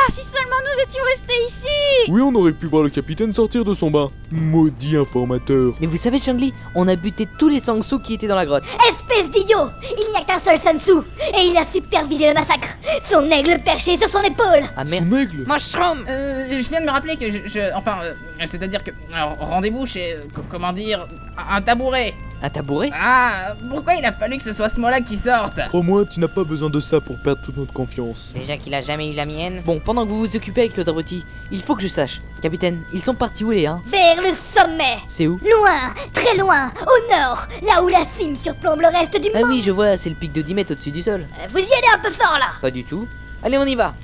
si 0.08 0.24
seulement 0.24 0.56
nous 0.60 0.82
étions 0.84 1.02
restés 1.04 1.32
ici 1.46 2.10
Oui, 2.10 2.20
on 2.20 2.34
aurait 2.34 2.52
pu 2.52 2.66
voir 2.66 2.82
le 2.82 2.90
capitaine 2.90 3.32
sortir 3.32 3.64
de 3.64 3.72
son 3.72 3.88
bain. 3.90 4.08
Maudit 4.32 4.96
informateur. 4.96 5.74
Mais 5.80 5.86
vous 5.86 5.96
savez, 5.96 6.18
Chun-Li, 6.18 6.52
on 6.74 6.88
a 6.88 6.96
buté 6.96 7.28
tous 7.38 7.48
les 7.48 7.60
Sangsu 7.60 8.00
qui 8.00 8.14
étaient 8.14 8.26
dans 8.26 8.34
la 8.34 8.44
grotte. 8.46 8.64
Espèce 8.88 9.30
d'idiot 9.30 9.68
Il 9.96 10.10
n'y 10.10 10.16
a 10.16 10.24
qu'un 10.24 10.40
seul 10.40 10.58
Sansu 10.58 10.98
Et 11.38 11.46
il 11.46 11.56
a 11.56 11.64
supervisé 11.64 12.26
le 12.28 12.34
massacre 12.34 12.76
Son 13.08 13.30
aigle 13.30 13.60
perché 13.64 13.96
sur 13.96 14.08
son 14.08 14.22
épaule 14.22 14.64
Ah 14.76 14.82
merde. 14.84 15.04
Son 15.08 15.16
aigle 15.16 15.44
Mushroom 15.46 16.04
Euh, 16.08 16.60
je 16.60 16.68
viens 16.68 16.80
de 16.80 16.86
me 16.86 16.90
rappeler 16.90 17.16
que 17.16 17.30
je... 17.30 17.38
je- 17.46 17.74
enfin, 17.76 17.98
euh, 18.02 18.12
c'est-à-dire 18.44 18.82
que... 18.82 18.90
alors, 19.14 19.36
rendez-vous 19.38 19.86
chez... 19.86 20.14
euh, 20.14 20.22
co- 20.34 20.42
comment 20.50 20.72
dire... 20.72 21.06
un 21.38 21.56
un 21.56 21.62
tabouret 21.62 22.12
Un 22.44 22.50
tabouret 22.50 22.90
Ah, 22.92 23.54
pourquoi 23.70 23.94
il 23.94 24.04
a 24.04 24.12
fallu 24.12 24.36
que 24.36 24.42
ce 24.42 24.52
soit 24.52 24.68
ce 24.68 24.80
mot-là 24.80 25.00
qui 25.00 25.16
sorte 25.16 25.60
Crois-moi, 25.68 26.04
tu 26.06 26.18
n'as 26.18 26.28
pas 26.28 26.42
besoin 26.42 26.68
de 26.70 26.80
ça 26.80 27.00
pour 27.00 27.16
perdre 27.18 27.40
toute 27.42 27.56
notre 27.56 27.72
confiance. 27.72 28.32
Déjà 28.34 28.56
qu'il 28.56 28.74
a 28.74 28.80
jamais 28.80 29.10
eu 29.12 29.14
la 29.14 29.26
mienne. 29.26 29.62
Bon, 29.64 29.78
pendant 29.78 30.04
que 30.04 30.10
vous 30.10 30.18
vous 30.18 30.36
occupez 30.36 30.62
avec 30.62 30.78
abruti, 30.88 31.24
il 31.52 31.62
faut 31.62 31.76
que 31.76 31.82
je 31.82 31.88
sache. 31.88 32.20
Capitaine, 32.42 32.82
ils 32.92 33.00
sont 33.02 33.14
partis 33.14 33.44
où 33.44 33.52
les 33.52 33.66
hein 33.66 33.80
Vers 33.86 34.16
le 34.20 34.30
sommet 34.34 34.98
C'est 35.08 35.28
où 35.28 35.38
Loin 35.38 35.94
Très 36.12 36.36
loin 36.36 36.72
Au 36.82 37.14
nord 37.16 37.46
Là 37.62 37.82
où 37.84 37.88
la 37.88 38.04
cime 38.04 38.36
surplombe 38.36 38.80
le 38.80 38.88
reste 38.88 39.20
du 39.20 39.28
Ah 39.34 39.38
monde 39.40 39.48
oui, 39.50 39.62
je 39.64 39.70
vois, 39.70 39.96
c'est 39.96 40.08
le 40.10 40.16
pic 40.16 40.32
de 40.32 40.42
10 40.42 40.54
mètres 40.54 40.72
au-dessus 40.72 40.90
du 40.90 41.02
sol. 41.02 41.20
Euh, 41.40 41.46
Vous 41.50 41.58
y 41.58 41.62
allez 41.62 41.88
un 41.94 41.98
peu 42.02 42.10
fort 42.10 42.36
là 42.40 42.46
Pas 42.60 42.72
du 42.72 42.82
tout. 42.82 43.06
Allez, 43.44 43.58
on 43.58 43.64
y 43.64 43.76
va. 43.76 43.94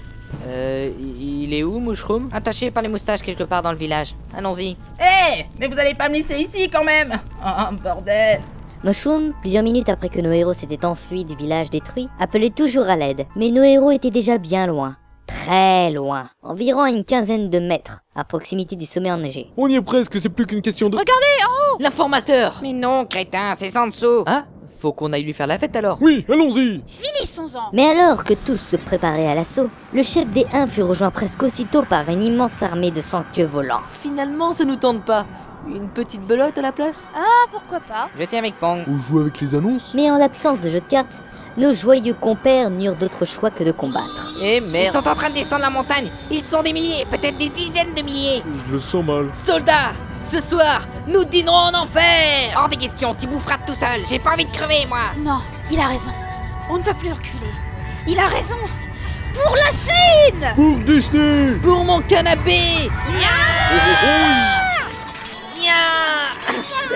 Euh, 0.47 0.91
il 1.01 1.53
est 1.55 1.63
où, 1.63 1.81
Mushroom? 1.81 2.29
Attaché 2.33 2.71
par 2.71 2.83
les 2.83 2.89
moustaches 2.89 3.23
quelque 3.23 3.45
part 3.45 3.63
dans 3.63 3.73
le 3.73 3.79
village. 3.79 4.15
Allons-y. 4.37 4.77
Hé 5.01 5.47
Mais 5.59 5.69
vous 5.69 5.79
allez 5.79 5.95
pas 5.95 6.09
me 6.09 6.15
laisser 6.15 6.37
ici 6.39 6.69
quand 6.69 6.85
même 6.85 7.13
Oh, 7.45 7.75
bordel 7.83 8.41
Mushroom, 8.85 9.33
plusieurs 9.41 9.65
minutes 9.65 9.89
après 9.89 10.09
que 10.09 10.21
nos 10.21 10.31
héros 10.31 10.53
s'étaient 10.53 10.85
enfuis 10.85 11.25
du 11.25 11.35
village 11.35 11.69
détruit, 11.71 12.09
appelait 12.21 12.51
toujours 12.51 12.89
à 12.89 12.97
l'aide. 12.97 13.27
Mais 13.35 13.51
nos 13.51 13.65
héros 13.65 13.91
étaient 13.91 14.11
déjà 14.11 14.39
bien 14.39 14.67
loin. 14.67 14.97
Très 15.27 15.91
loin. 15.91 16.29
Environ 16.43 16.83
à 16.83 16.91
une 16.91 17.05
quinzaine 17.05 17.51
de 17.51 17.59
mètres, 17.59 18.01
à 18.15 18.25
proximité 18.25 18.77
du 18.77 18.87
sommet 18.87 19.11
enneigé. 19.11 19.51
On 19.57 19.69
y 19.69 19.75
est 19.75 19.83
presque, 19.83 20.19
c'est 20.21 20.29
plus 20.29 20.47
qu'une 20.47 20.63
question 20.63 20.89
de... 20.89 20.99
L'informateur 21.81 22.61
Mais 22.63 22.73
non, 22.73 23.05
crétin, 23.05 23.55
c'est 23.55 23.71
sans 23.71 23.89
dessous. 23.89 24.25
Ah 24.27 24.45
Faut 24.81 24.93
qu'on 24.93 25.13
aille 25.13 25.25
lui 25.25 25.33
faire 25.33 25.49
la 25.49 25.59
fête 25.59 25.75
alors. 25.75 25.99
Oui, 26.01 26.25
allons-y 26.29 26.81
Finissons-en 26.87 27.71
Mais 27.73 27.87
alors 27.87 28.23
que 28.23 28.35
tous 28.35 28.57
se 28.57 28.77
préparaient 28.77 29.27
à 29.27 29.35
l'assaut, 29.35 29.69
le 29.93 30.05
chef 30.05 30.31
des 30.31 30.47
Huns 30.53 30.69
fut 30.69 30.83
rejoint 30.83 31.11
presque 31.11 31.43
aussitôt 31.43 31.83
par 31.83 32.09
une 32.09 32.23
immense 32.23 32.63
armée 32.63 32.93
de 32.93 33.01
sans-queue 33.01 33.45
volants. 33.45 33.81
Finalement, 33.91 34.53
ça 34.53 34.65
nous 34.65 34.77
tente 34.77 35.05
pas. 35.05 35.27
Une 35.67 35.89
petite 35.89 36.25
belote 36.25 36.57
à 36.57 36.63
la 36.63 36.71
place? 36.71 37.13
Ah, 37.17 37.47
pourquoi 37.51 37.81
pas? 37.81 38.09
Je 38.17 38.23
tiens 38.25 38.39
avec 38.39 38.59
Pong. 38.61 38.85
On 38.89 38.97
joue 38.99 39.19
avec 39.19 39.41
les 39.41 39.55
annonces? 39.57 39.93
Mais 39.95 40.09
en 40.13 40.17
l'absence 40.17 40.61
de 40.61 40.71
jeu 40.71 40.81
de 40.81 40.87
cartes, 40.87 41.25
nos 41.57 41.75
joyeux 41.75 42.15
compères 42.15 42.71
n'eurent 42.71 42.97
d'autre 42.97 43.25
choix 43.25 43.51
que 43.51 43.65
de 43.65 43.73
combattre. 43.73 44.33
Eh 44.41 44.59
Ils 44.59 44.71
merde 44.71 44.93
sont 44.93 45.09
en 45.09 45.15
train 45.17 45.29
de 45.31 45.35
descendre 45.35 45.63
la 45.63 45.71
montagne. 45.71 46.09
Ils 46.31 46.43
sont 46.43 46.63
des 46.63 46.73
milliers, 46.73 47.05
peut-être 47.11 47.37
des 47.37 47.49
dizaines 47.49 47.95
de 47.95 48.03
milliers. 48.03 48.45
Je 48.69 48.73
le 48.73 48.79
sens 48.79 49.05
mal. 49.05 49.29
Soldats 49.33 49.93
Ce 50.31 50.41
soir, 50.41 50.83
nous 51.07 51.25
dînerons 51.25 51.55
en 51.57 51.75
enfer 51.75 52.53
Hors 52.57 52.69
des 52.69 52.77
questions, 52.77 53.15
tu 53.19 53.27
boufferas 53.27 53.59
tout 53.67 53.75
seul. 53.75 54.07
J'ai 54.07 54.19
pas 54.19 54.33
envie 54.33 54.45
de 54.45 54.51
crever, 54.51 54.85
moi. 54.87 54.99
Non, 55.19 55.41
il 55.71 55.81
a 55.81 55.87
raison. 55.87 56.13
On 56.69 56.77
ne 56.79 56.83
peut 56.83 56.93
plus 56.95 57.13
reculer. 57.13 57.51
Il 58.07 58.19
a 58.19 58.27
raison 58.27 58.57
Pour 59.35 59.57
la 59.57 59.71
Chine 59.71 60.53
Pour 60.55 60.79
déjeter 60.81 61.53
Pour 61.63 61.83
mon 61.85 62.01
canapé 62.03 62.91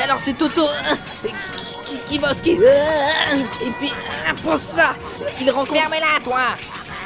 Alors 0.03 0.19
c'est 0.19 0.33
Toto 0.37 0.63
euh, 0.63 0.95
qui, 1.23 1.33
qui, 1.85 1.99
qui 2.09 2.19
bosse, 2.19 2.41
qui... 2.43 2.59
euh, 2.59 3.65
Et 3.65 3.71
puis, 3.79 3.91
euh, 3.91 4.33
pour 4.43 4.57
ça, 4.57 4.95
il 5.41 5.49
rencontre... 5.51 5.75
Fermez-la, 5.81 6.21
toi. 6.25 6.41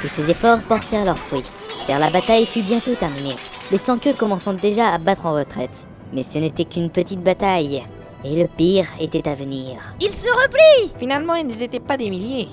Tous 0.01 0.09
ces 0.09 0.31
efforts 0.31 0.61
portèrent 0.63 1.05
leurs 1.05 1.19
fruits, 1.19 1.45
car 1.87 1.99
la 1.99 2.09
bataille 2.11 2.47
fut 2.47 2.63
bientôt 2.63 2.95
terminée, 2.95 3.37
les 3.71 3.77
sans-queues 3.79 4.15
commençant 4.15 4.55
déjà 4.55 4.89
à 4.89 4.99
battre 4.99 5.27
en 5.27 5.35
retraite. 5.35 5.87
Mais 6.13 6.23
ce 6.23 6.39
n'était 6.39 6.65
qu'une 6.65 6.91
petite 6.91 7.23
bataille, 7.23 7.83
et 8.25 8.43
le 8.43 8.49
pire 8.49 8.87
était 9.01 9.29
à 9.29 9.35
venir. 9.35 9.77
Il 10.01 10.11
se 10.11 10.31
replie 10.31 10.93
Finalement, 10.99 11.35
ils 11.35 11.47
n'étaient 11.47 11.81
pas 11.81 11.97
des 11.97 12.11
milliers. 12.11 12.49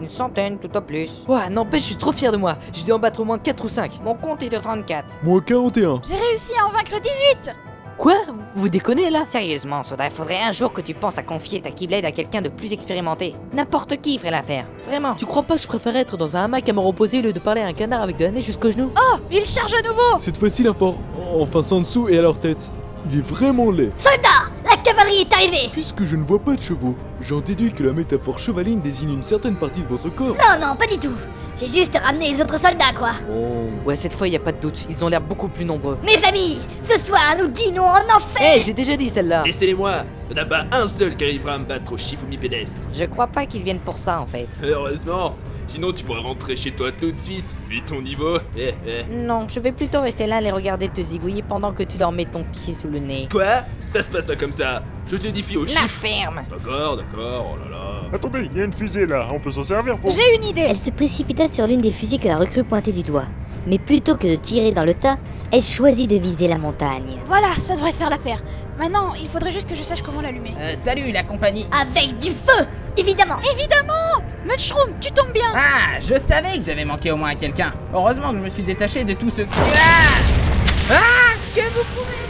Une 0.00 0.08
centaine 0.08 0.58
tout 0.58 0.74
au 0.76 0.80
plus. 0.80 1.10
Ouah, 1.26 1.50
n'empêche, 1.50 1.82
je 1.82 1.86
suis 1.88 1.96
trop 1.96 2.12
fier 2.12 2.30
de 2.30 2.36
moi. 2.36 2.56
J'ai 2.72 2.84
dû 2.84 2.92
en 2.92 2.98
battre 2.98 3.20
au 3.20 3.24
moins 3.24 3.38
4 3.38 3.64
ou 3.64 3.68
5. 3.68 4.00
Mon 4.04 4.14
compte 4.14 4.42
est 4.44 4.48
de 4.48 4.56
34. 4.58 5.20
Moi 5.24 5.40
41. 5.40 6.00
J'ai 6.08 6.14
réussi 6.14 6.52
à 6.60 6.66
en 6.66 6.70
vaincre 6.70 7.00
18 7.00 7.52
Quoi? 7.98 8.14
Vous 8.54 8.68
déconnez 8.68 9.10
là? 9.10 9.24
Sérieusement, 9.26 9.82
Soda, 9.82 10.04
il 10.04 10.12
faudrait 10.12 10.40
un 10.40 10.52
jour 10.52 10.72
que 10.72 10.80
tu 10.80 10.94
penses 10.94 11.18
à 11.18 11.24
confier 11.24 11.60
ta 11.60 11.72
Keyblade 11.72 12.04
à 12.04 12.12
quelqu'un 12.12 12.40
de 12.40 12.48
plus 12.48 12.72
expérimenté. 12.72 13.34
N'importe 13.52 14.00
qui 14.00 14.18
ferait 14.18 14.30
l'affaire. 14.30 14.66
Vraiment. 14.86 15.14
Tu 15.16 15.26
crois 15.26 15.42
pas 15.42 15.56
que 15.56 15.62
je 15.62 15.66
préfère 15.66 15.96
être 15.96 16.16
dans 16.16 16.36
un 16.36 16.44
hamac 16.44 16.68
à 16.68 16.72
me 16.72 16.78
reposer 16.78 17.18
au 17.18 17.22
lieu 17.22 17.32
de 17.32 17.40
parler 17.40 17.60
à 17.60 17.66
un 17.66 17.72
canard 17.72 18.02
avec 18.02 18.16
de 18.16 18.24
la 18.24 18.30
neige 18.30 18.44
jusqu'aux 18.44 18.70
genoux? 18.70 18.92
Oh, 18.96 19.16
il 19.32 19.44
charge 19.44 19.74
à 19.74 19.82
nouveau 19.82 20.20
Cette 20.20 20.38
fois-ci, 20.38 20.62
l'infor... 20.62 20.94
Enfin, 21.34 21.60
Sansu 21.60 22.08
est 22.08 22.18
à 22.18 22.22
leur 22.22 22.38
tête. 22.38 22.70
Il 23.10 23.18
est 23.18 23.22
vraiment 23.22 23.70
laid. 23.70 23.90
Soldats 23.94 24.50
La 24.64 24.76
cavalerie 24.82 25.22
est 25.28 25.32
arrivée 25.32 25.68
Puisque 25.72 26.04
je 26.04 26.16
ne 26.16 26.22
vois 26.22 26.38
pas 26.38 26.54
de 26.54 26.60
chevaux, 26.60 26.94
j'en 27.22 27.40
déduis 27.40 27.72
que 27.72 27.82
la 27.82 27.92
métaphore 27.92 28.38
chevaline 28.38 28.80
désigne 28.80 29.12
une 29.12 29.24
certaine 29.24 29.56
partie 29.56 29.80
de 29.80 29.86
votre 29.86 30.08
corps. 30.14 30.36
Non, 30.36 30.66
non, 30.68 30.76
pas 30.76 30.86
du 30.86 30.98
tout 30.98 31.14
J'ai 31.58 31.68
juste 31.68 31.96
ramené 31.96 32.32
les 32.32 32.40
autres 32.40 32.58
soldats, 32.58 32.92
quoi 32.96 33.10
Oh. 33.30 33.68
Ouais, 33.86 33.96
cette 33.96 34.12
fois, 34.14 34.28
y 34.28 34.36
a 34.36 34.40
pas 34.40 34.52
de 34.52 34.60
doute. 34.60 34.86
Ils 34.90 35.02
ont 35.04 35.08
l'air 35.08 35.20
beaucoup 35.22 35.48
plus 35.48 35.64
nombreux. 35.64 35.96
Mes 36.04 36.22
amis, 36.24 36.58
ce 36.82 36.98
soir, 36.98 37.34
nous 37.40 37.48
dînons 37.48 37.84
en 37.86 37.94
Eh, 38.10 38.12
enfer 38.14 38.62
j'ai 38.64 38.72
déjà 38.74 38.96
dit 38.96 39.08
celle-là 39.08 39.42
Laissez-les-moi 39.46 40.04
Il 40.30 40.34
n'y 40.34 40.40
en 40.40 40.44
a 40.44 40.46
pas 40.46 40.64
un 40.72 40.86
seul 40.86 41.16
qui 41.16 41.24
arrivera 41.24 41.54
à 41.54 41.58
me 41.58 41.64
battre 41.64 41.92
au 41.92 41.96
Shifumi 41.96 42.36
pédestre. 42.36 42.78
Je 42.94 43.04
crois 43.06 43.26
pas 43.28 43.46
qu'ils 43.46 43.62
viennent 43.62 43.78
pour 43.80 43.96
ça, 43.96 44.20
en 44.20 44.26
fait. 44.26 44.48
Heureusement 44.62 45.34
Sinon, 45.68 45.92
tu 45.92 46.02
pourrais 46.02 46.20
rentrer 46.20 46.56
chez 46.56 46.70
toi 46.72 46.90
tout 46.98 47.12
de 47.12 47.18
suite, 47.18 47.44
vu 47.68 47.82
ton 47.82 48.00
niveau. 48.00 48.38
Eh, 48.56 48.72
eh. 48.86 49.04
Non, 49.14 49.46
je 49.48 49.60
vais 49.60 49.70
plutôt 49.70 50.00
rester 50.00 50.26
là 50.26 50.40
les 50.40 50.50
regarder 50.50 50.88
te 50.88 51.02
zigouiller 51.02 51.42
pendant 51.42 51.74
que 51.74 51.82
tu 51.82 51.98
leur 51.98 52.10
mets 52.10 52.24
ton 52.24 52.42
pied 52.42 52.72
sous 52.72 52.88
le 52.88 52.98
nez. 52.98 53.28
Quoi? 53.30 53.64
Ça 53.78 54.00
se 54.00 54.08
passe 54.08 54.24
pas 54.24 54.34
comme 54.34 54.50
ça. 54.50 54.82
Je 55.10 55.16
te 55.18 55.28
défie 55.28 55.58
au 55.58 55.64
La 55.64 55.70
chiffre. 55.70 55.88
ferme 55.88 56.42
D'accord, 56.50 56.96
d'accord, 56.96 57.54
oh 57.54 57.58
là 57.62 57.76
là. 57.76 58.02
Attendez, 58.14 58.48
il 58.50 58.56
y 58.56 58.62
a 58.62 58.64
une 58.64 58.72
fusée 58.72 59.04
là, 59.04 59.28
on 59.30 59.38
peut 59.38 59.50
s'en 59.50 59.62
servir 59.62 59.98
pour. 59.98 60.08
J'ai 60.08 60.36
une 60.36 60.44
idée 60.44 60.64
Elle 60.66 60.76
se 60.76 60.90
précipita 60.90 61.48
sur 61.48 61.66
l'une 61.66 61.82
des 61.82 61.90
fusils 61.90 62.18
que 62.18 62.28
la 62.28 62.38
recrue 62.38 62.64
pointait 62.64 62.92
du 62.92 63.02
doigt. 63.02 63.26
Mais 63.68 63.78
plutôt 63.78 64.16
que 64.16 64.26
de 64.26 64.34
tirer 64.36 64.72
dans 64.72 64.84
le 64.84 64.94
tas, 64.94 65.18
elle 65.52 65.62
choisit 65.62 66.08
de 66.08 66.16
viser 66.16 66.48
la 66.48 66.56
montagne. 66.58 67.18
Voilà, 67.26 67.48
ça 67.58 67.74
devrait 67.76 67.92
faire 67.92 68.08
l'affaire. 68.08 68.42
Maintenant, 68.78 69.12
il 69.20 69.26
faudrait 69.28 69.52
juste 69.52 69.68
que 69.68 69.74
je 69.74 69.82
sache 69.82 70.00
comment 70.02 70.20
l'allumer. 70.22 70.54
Euh, 70.58 70.74
salut 70.74 71.12
la 71.12 71.22
compagnie 71.24 71.66
Avec 71.72 72.16
du 72.18 72.28
feu 72.28 72.66
Évidemment 72.96 73.36
Évidemment 73.54 74.24
Mushroom, 74.46 74.90
tu 75.00 75.10
tombes 75.10 75.32
bien 75.32 75.52
Ah, 75.54 75.98
je 76.00 76.14
savais 76.18 76.58
que 76.58 76.64
j'avais 76.64 76.84
manqué 76.84 77.10
au 77.10 77.16
moins 77.16 77.30
à 77.30 77.34
quelqu'un. 77.34 77.72
Heureusement 77.92 78.30
que 78.30 78.36
je 78.38 78.42
me 78.42 78.48
suis 78.48 78.62
détaché 78.62 79.04
de 79.04 79.12
tout 79.14 79.30
ce... 79.30 79.42
Ah 79.42 80.90
Ah, 80.90 81.36
ce 81.44 81.52
que 81.52 81.60
vous 81.66 81.84
pouvez... 81.94 82.27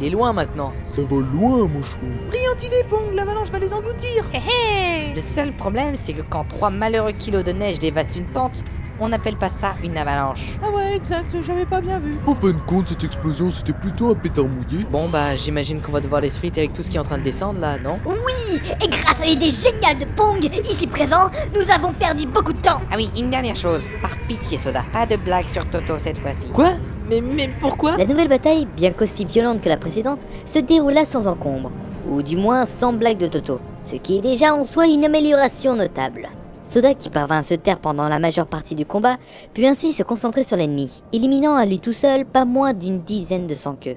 Il 0.00 0.06
est 0.06 0.10
loin 0.10 0.32
maintenant. 0.32 0.72
Ça 0.84 1.02
va 1.02 1.16
loin, 1.16 1.66
mon 1.66 1.82
chou. 1.82 1.98
Brillante 2.28 2.62
idée, 2.64 2.84
Pong, 2.88 3.12
l'avalanche 3.14 3.50
va 3.50 3.58
les 3.58 3.72
engloutir. 3.72 4.24
Hé 4.32 4.38
hé 4.38 5.14
Le 5.14 5.20
seul 5.20 5.52
problème, 5.52 5.96
c'est 5.96 6.12
que 6.12 6.22
quand 6.22 6.44
trois 6.44 6.70
malheureux 6.70 7.12
kilos 7.12 7.42
de 7.42 7.50
neige 7.50 7.80
dévastent 7.80 8.14
une 8.14 8.26
pente, 8.26 8.62
on 9.00 9.12
appelle 9.12 9.36
pas 9.36 9.48
ça 9.48 9.74
une 9.82 9.96
avalanche. 9.96 10.58
Ah 10.62 10.70
ouais, 10.70 10.96
exact, 10.96 11.34
j'avais 11.44 11.66
pas 11.66 11.80
bien 11.80 11.98
vu. 11.98 12.16
En 12.26 12.34
fin 12.34 12.48
de 12.48 12.58
compte, 12.66 12.88
cette 12.88 13.04
explosion, 13.04 13.50
c'était 13.50 13.72
plutôt 13.72 14.10
un 14.10 14.14
pétard 14.14 14.46
mouillé. 14.46 14.84
Bon 14.90 15.08
bah 15.08 15.34
j'imagine 15.36 15.80
qu'on 15.80 15.92
va 15.92 16.00
devoir 16.00 16.20
les 16.20 16.30
friter 16.30 16.62
avec 16.62 16.72
tout 16.72 16.82
ce 16.82 16.90
qui 16.90 16.96
est 16.96 17.00
en 17.00 17.04
train 17.04 17.18
de 17.18 17.22
descendre 17.22 17.60
là, 17.60 17.78
non? 17.78 17.98
Oui, 18.06 18.60
et 18.80 18.88
grâce 18.88 19.20
à 19.20 19.24
l'idée 19.24 19.50
géniale 19.50 19.98
de 19.98 20.04
Pong, 20.16 20.44
ici 20.64 20.86
présent, 20.86 21.30
nous 21.54 21.72
avons 21.72 21.92
perdu 21.92 22.26
beaucoup 22.26 22.52
de 22.52 22.60
temps. 22.60 22.80
Ah 22.90 22.94
oui, 22.96 23.10
une 23.18 23.30
dernière 23.30 23.56
chose. 23.56 23.88
Par 24.02 24.16
pitié, 24.28 24.58
Soda. 24.58 24.84
Pas 24.92 25.06
de 25.06 25.16
blague 25.16 25.46
sur 25.46 25.68
Toto 25.70 25.98
cette 25.98 26.18
fois-ci. 26.18 26.48
Quoi? 26.48 26.72
Mais 27.08 27.20
mais 27.20 27.48
pourquoi 27.60 27.96
La 27.96 28.04
nouvelle 28.04 28.28
bataille, 28.28 28.66
bien 28.76 28.90
qu'aussi 28.92 29.24
violente 29.24 29.62
que 29.62 29.68
la 29.68 29.76
précédente, 29.76 30.26
se 30.44 30.58
déroula 30.58 31.04
sans 31.04 31.26
encombre, 31.26 31.70
ou 32.10 32.22
du 32.22 32.36
moins 32.36 32.66
sans 32.66 32.92
blague 32.92 33.18
de 33.18 33.26
Toto, 33.26 33.60
ce 33.80 33.96
qui 33.96 34.18
est 34.18 34.20
déjà 34.20 34.54
en 34.54 34.62
soi 34.62 34.86
une 34.86 35.04
amélioration 35.04 35.74
notable. 35.74 36.28
Soda, 36.62 36.92
qui 36.92 37.08
parvint 37.08 37.38
à 37.38 37.42
se 37.42 37.54
taire 37.54 37.78
pendant 37.78 38.08
la 38.08 38.18
majeure 38.18 38.46
partie 38.46 38.74
du 38.74 38.84
combat, 38.84 39.16
put 39.54 39.64
ainsi 39.64 39.94
se 39.94 40.02
concentrer 40.02 40.42
sur 40.42 40.58
l'ennemi, 40.58 41.02
éliminant 41.14 41.54
à 41.54 41.64
lui 41.64 41.80
tout 41.80 41.94
seul 41.94 42.26
pas 42.26 42.44
moins 42.44 42.74
d'une 42.74 43.00
dizaine 43.00 43.46
de 43.46 43.54
sans-queues. 43.54 43.96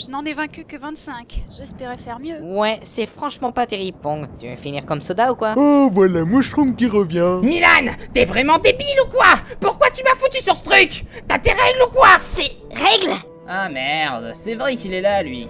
Je 0.00 0.10
n'en 0.10 0.24
ai 0.24 0.34
vaincu 0.34 0.64
que 0.64 0.76
25. 0.76 1.44
J'espérais 1.56 1.96
faire 1.96 2.18
mieux. 2.18 2.40
Ouais, 2.42 2.78
c'est 2.82 3.06
franchement 3.06 3.52
pas 3.52 3.66
terrible, 3.66 3.98
Pong. 4.00 4.28
Tu 4.38 4.48
veux 4.48 4.56
finir 4.56 4.86
comme 4.86 5.00
Soda 5.00 5.32
ou 5.32 5.36
quoi? 5.36 5.54
Oh, 5.56 5.88
voilà 5.90 6.24
Mushroom 6.24 6.76
qui 6.76 6.86
revient. 6.86 7.40
Milan, 7.42 7.92
t'es 8.12 8.24
vraiment 8.24 8.58
débile 8.58 9.00
ou 9.06 9.10
quoi? 9.10 9.34
Pourquoi 9.60 9.90
tu 9.90 10.02
m'as 10.04 10.16
foutu 10.18 10.42
sur 10.42 10.56
ce 10.56 10.64
truc? 10.64 11.04
T'as 11.28 11.38
tes 11.38 11.50
règles 11.50 11.82
ou 11.86 11.90
quoi? 11.90 12.08
C'est 12.34 12.52
règle 12.72 13.18
Ah 13.46 13.68
merde, 13.68 14.30
c'est 14.34 14.54
vrai 14.54 14.74
qu'il 14.76 14.94
est 14.94 15.02
là, 15.02 15.22
lui. 15.22 15.46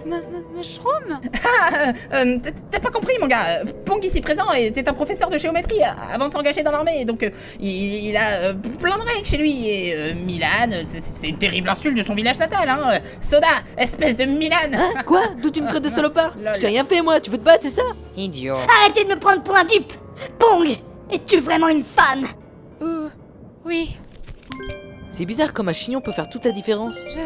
Mushroom 0.56 1.20
Ah, 1.44 1.92
euh, 2.14 2.38
t'as- 2.42 2.50
t'as 2.72 2.80
pas 2.80 2.90
compris, 2.90 3.14
mon 3.20 3.28
gars. 3.28 3.60
Euh, 3.60 3.64
Pong 3.84 4.04
ici 4.04 4.20
présent 4.20 4.50
était 4.52 4.88
un 4.88 4.92
professeur 4.92 5.28
de 5.30 5.38
géométrie 5.38 5.80
euh, 5.80 6.12
avant 6.12 6.26
de 6.26 6.32
s'engager 6.32 6.64
dans 6.64 6.72
l'armée, 6.72 7.04
donc 7.04 7.22
euh, 7.22 7.30
il, 7.60 8.06
il 8.08 8.16
a 8.16 8.30
euh, 8.46 8.54
plein 8.54 8.96
de 8.98 9.02
règles 9.02 9.24
chez 9.26 9.36
lui. 9.36 9.68
Et 9.68 9.94
euh, 9.94 10.14
Milan, 10.14 10.48
euh, 10.72 10.82
c'est- 10.84 11.28
une 11.28 11.38
terrible 11.38 11.68
insulte 11.68 11.96
de 11.96 12.02
son 12.02 12.14
village 12.16 12.38
natal, 12.38 12.68
hein. 12.68 12.98
Soda, 13.20 13.46
espèce 13.78 14.16
de 14.16 14.24
Milan. 14.24 14.56
Hein 14.72 15.02
Quoi? 15.06 15.22
D'où 15.40 15.50
tu 15.50 15.62
me 15.62 15.68
traites 15.68 15.84
de 15.84 15.88
salopard? 16.00 16.36
Je 16.54 16.58
t'ai 16.60 16.66
rien 16.66 16.84
fait 16.84 17.00
moi, 17.00 17.20
tu 17.20 17.30
veux 17.30 17.38
te 17.38 17.44
battre, 17.44 17.62
c'est 17.62 17.70
ça? 17.76 17.82
Idiot. 18.16 18.56
Arrêtez 18.82 19.04
de 19.04 19.10
me 19.10 19.18
prendre 19.20 19.42
pour 19.42 19.56
un 19.56 19.64
dupe 19.64 19.92
Pong 20.38 20.66
Es-tu 21.12 21.38
vraiment 21.38 21.68
une 21.68 21.84
femme 21.84 22.26
Ouh. 22.80 23.08
Oui, 23.64 23.96
C'est 25.10 25.24
bizarre 25.24 25.52
comme 25.52 25.68
un 25.68 25.72
chignon 25.72 26.00
peut 26.00 26.12
faire 26.12 26.28
toute 26.28 26.44
la 26.44 26.50
différence. 26.50 26.96
je. 27.06 27.20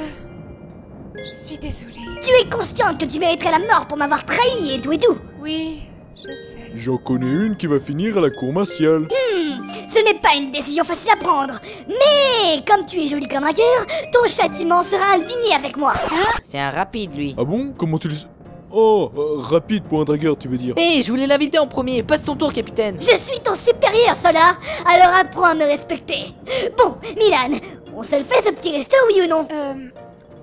Je 1.25 1.35
suis 1.35 1.59
désolée. 1.59 1.95
Tu 2.23 2.31
es 2.41 2.49
consciente 2.49 2.99
que 3.01 3.05
tu 3.07 3.19
mériterais 3.19 3.51
la 3.53 3.59
mort 3.59 3.87
pour 3.89 3.97
m'avoir 3.97 4.25
trahi 4.25 4.75
et 4.75 4.81
tout 4.81 4.93
et 4.93 4.99
tout 4.99 5.17
Oui, 5.41 5.81
je 6.15 6.35
sais. 6.35 6.57
J'en 6.77 6.97
connais 6.97 7.27
une 7.47 7.57
qui 7.57 7.67
va 7.67 7.81
finir 7.81 8.17
à 8.19 8.21
la 8.21 8.31
cour 8.31 8.53
martiale. 8.53 9.09
Ce 9.89 10.05
n'est 10.05 10.21
pas 10.21 10.35
une 10.37 10.51
décision 10.51 10.85
facile 10.85 11.11
à 11.13 11.17
prendre, 11.17 11.55
mais 11.89 12.63
comme 12.67 12.87
tu 12.87 13.01
es 13.01 13.09
joli 13.09 13.27
comme 13.29 13.45
un 13.45 13.53
cœur, 13.53 13.87
ton 14.13 14.27
châtiment 14.29 14.83
sera 14.83 15.15
un 15.15 15.19
dîner 15.19 15.55
avec 15.57 15.77
moi. 15.77 15.95
C'est 16.43 16.59
un 16.59 16.71
rapide, 16.71 17.15
lui. 17.15 17.35
Ah 17.39 17.45
bon? 17.45 17.73
Comment 17.77 17.99
tu 17.99 18.09
le 18.09 18.15
sais 18.15 18.27
Oh, 18.71 19.11
euh, 19.17 19.41
rapide 19.41 19.85
pour 19.85 20.03
un 20.03 20.05
dragueur, 20.05 20.37
tu 20.37 20.47
veux 20.47 20.59
dire. 20.59 20.75
Hé, 20.77 21.01
je 21.01 21.11
voulais 21.11 21.27
l'inviter 21.27 21.59
en 21.59 21.67
premier, 21.67 22.03
passe 22.03 22.23
ton 22.25 22.37
tour, 22.37 22.53
capitaine 22.53 22.99
Je 23.01 23.17
suis 23.17 23.41
ton 23.43 23.55
supérieur, 23.55 24.15
Sola, 24.15 24.59
alors 24.87 25.15
apprends 25.19 25.45
à 25.45 25.55
me 25.55 25.65
respecter. 25.65 26.27
Bon, 26.77 26.97
Milan, 27.17 27.59
on 27.97 28.03
se 28.03 28.17
le 28.17 28.25
fait 28.25 28.47
ce 28.47 28.53
petit 28.53 28.77
resto, 28.77 28.95
oui 29.09 29.23
ou 29.25 29.29
non? 29.29 29.49
Euh. 29.51 29.75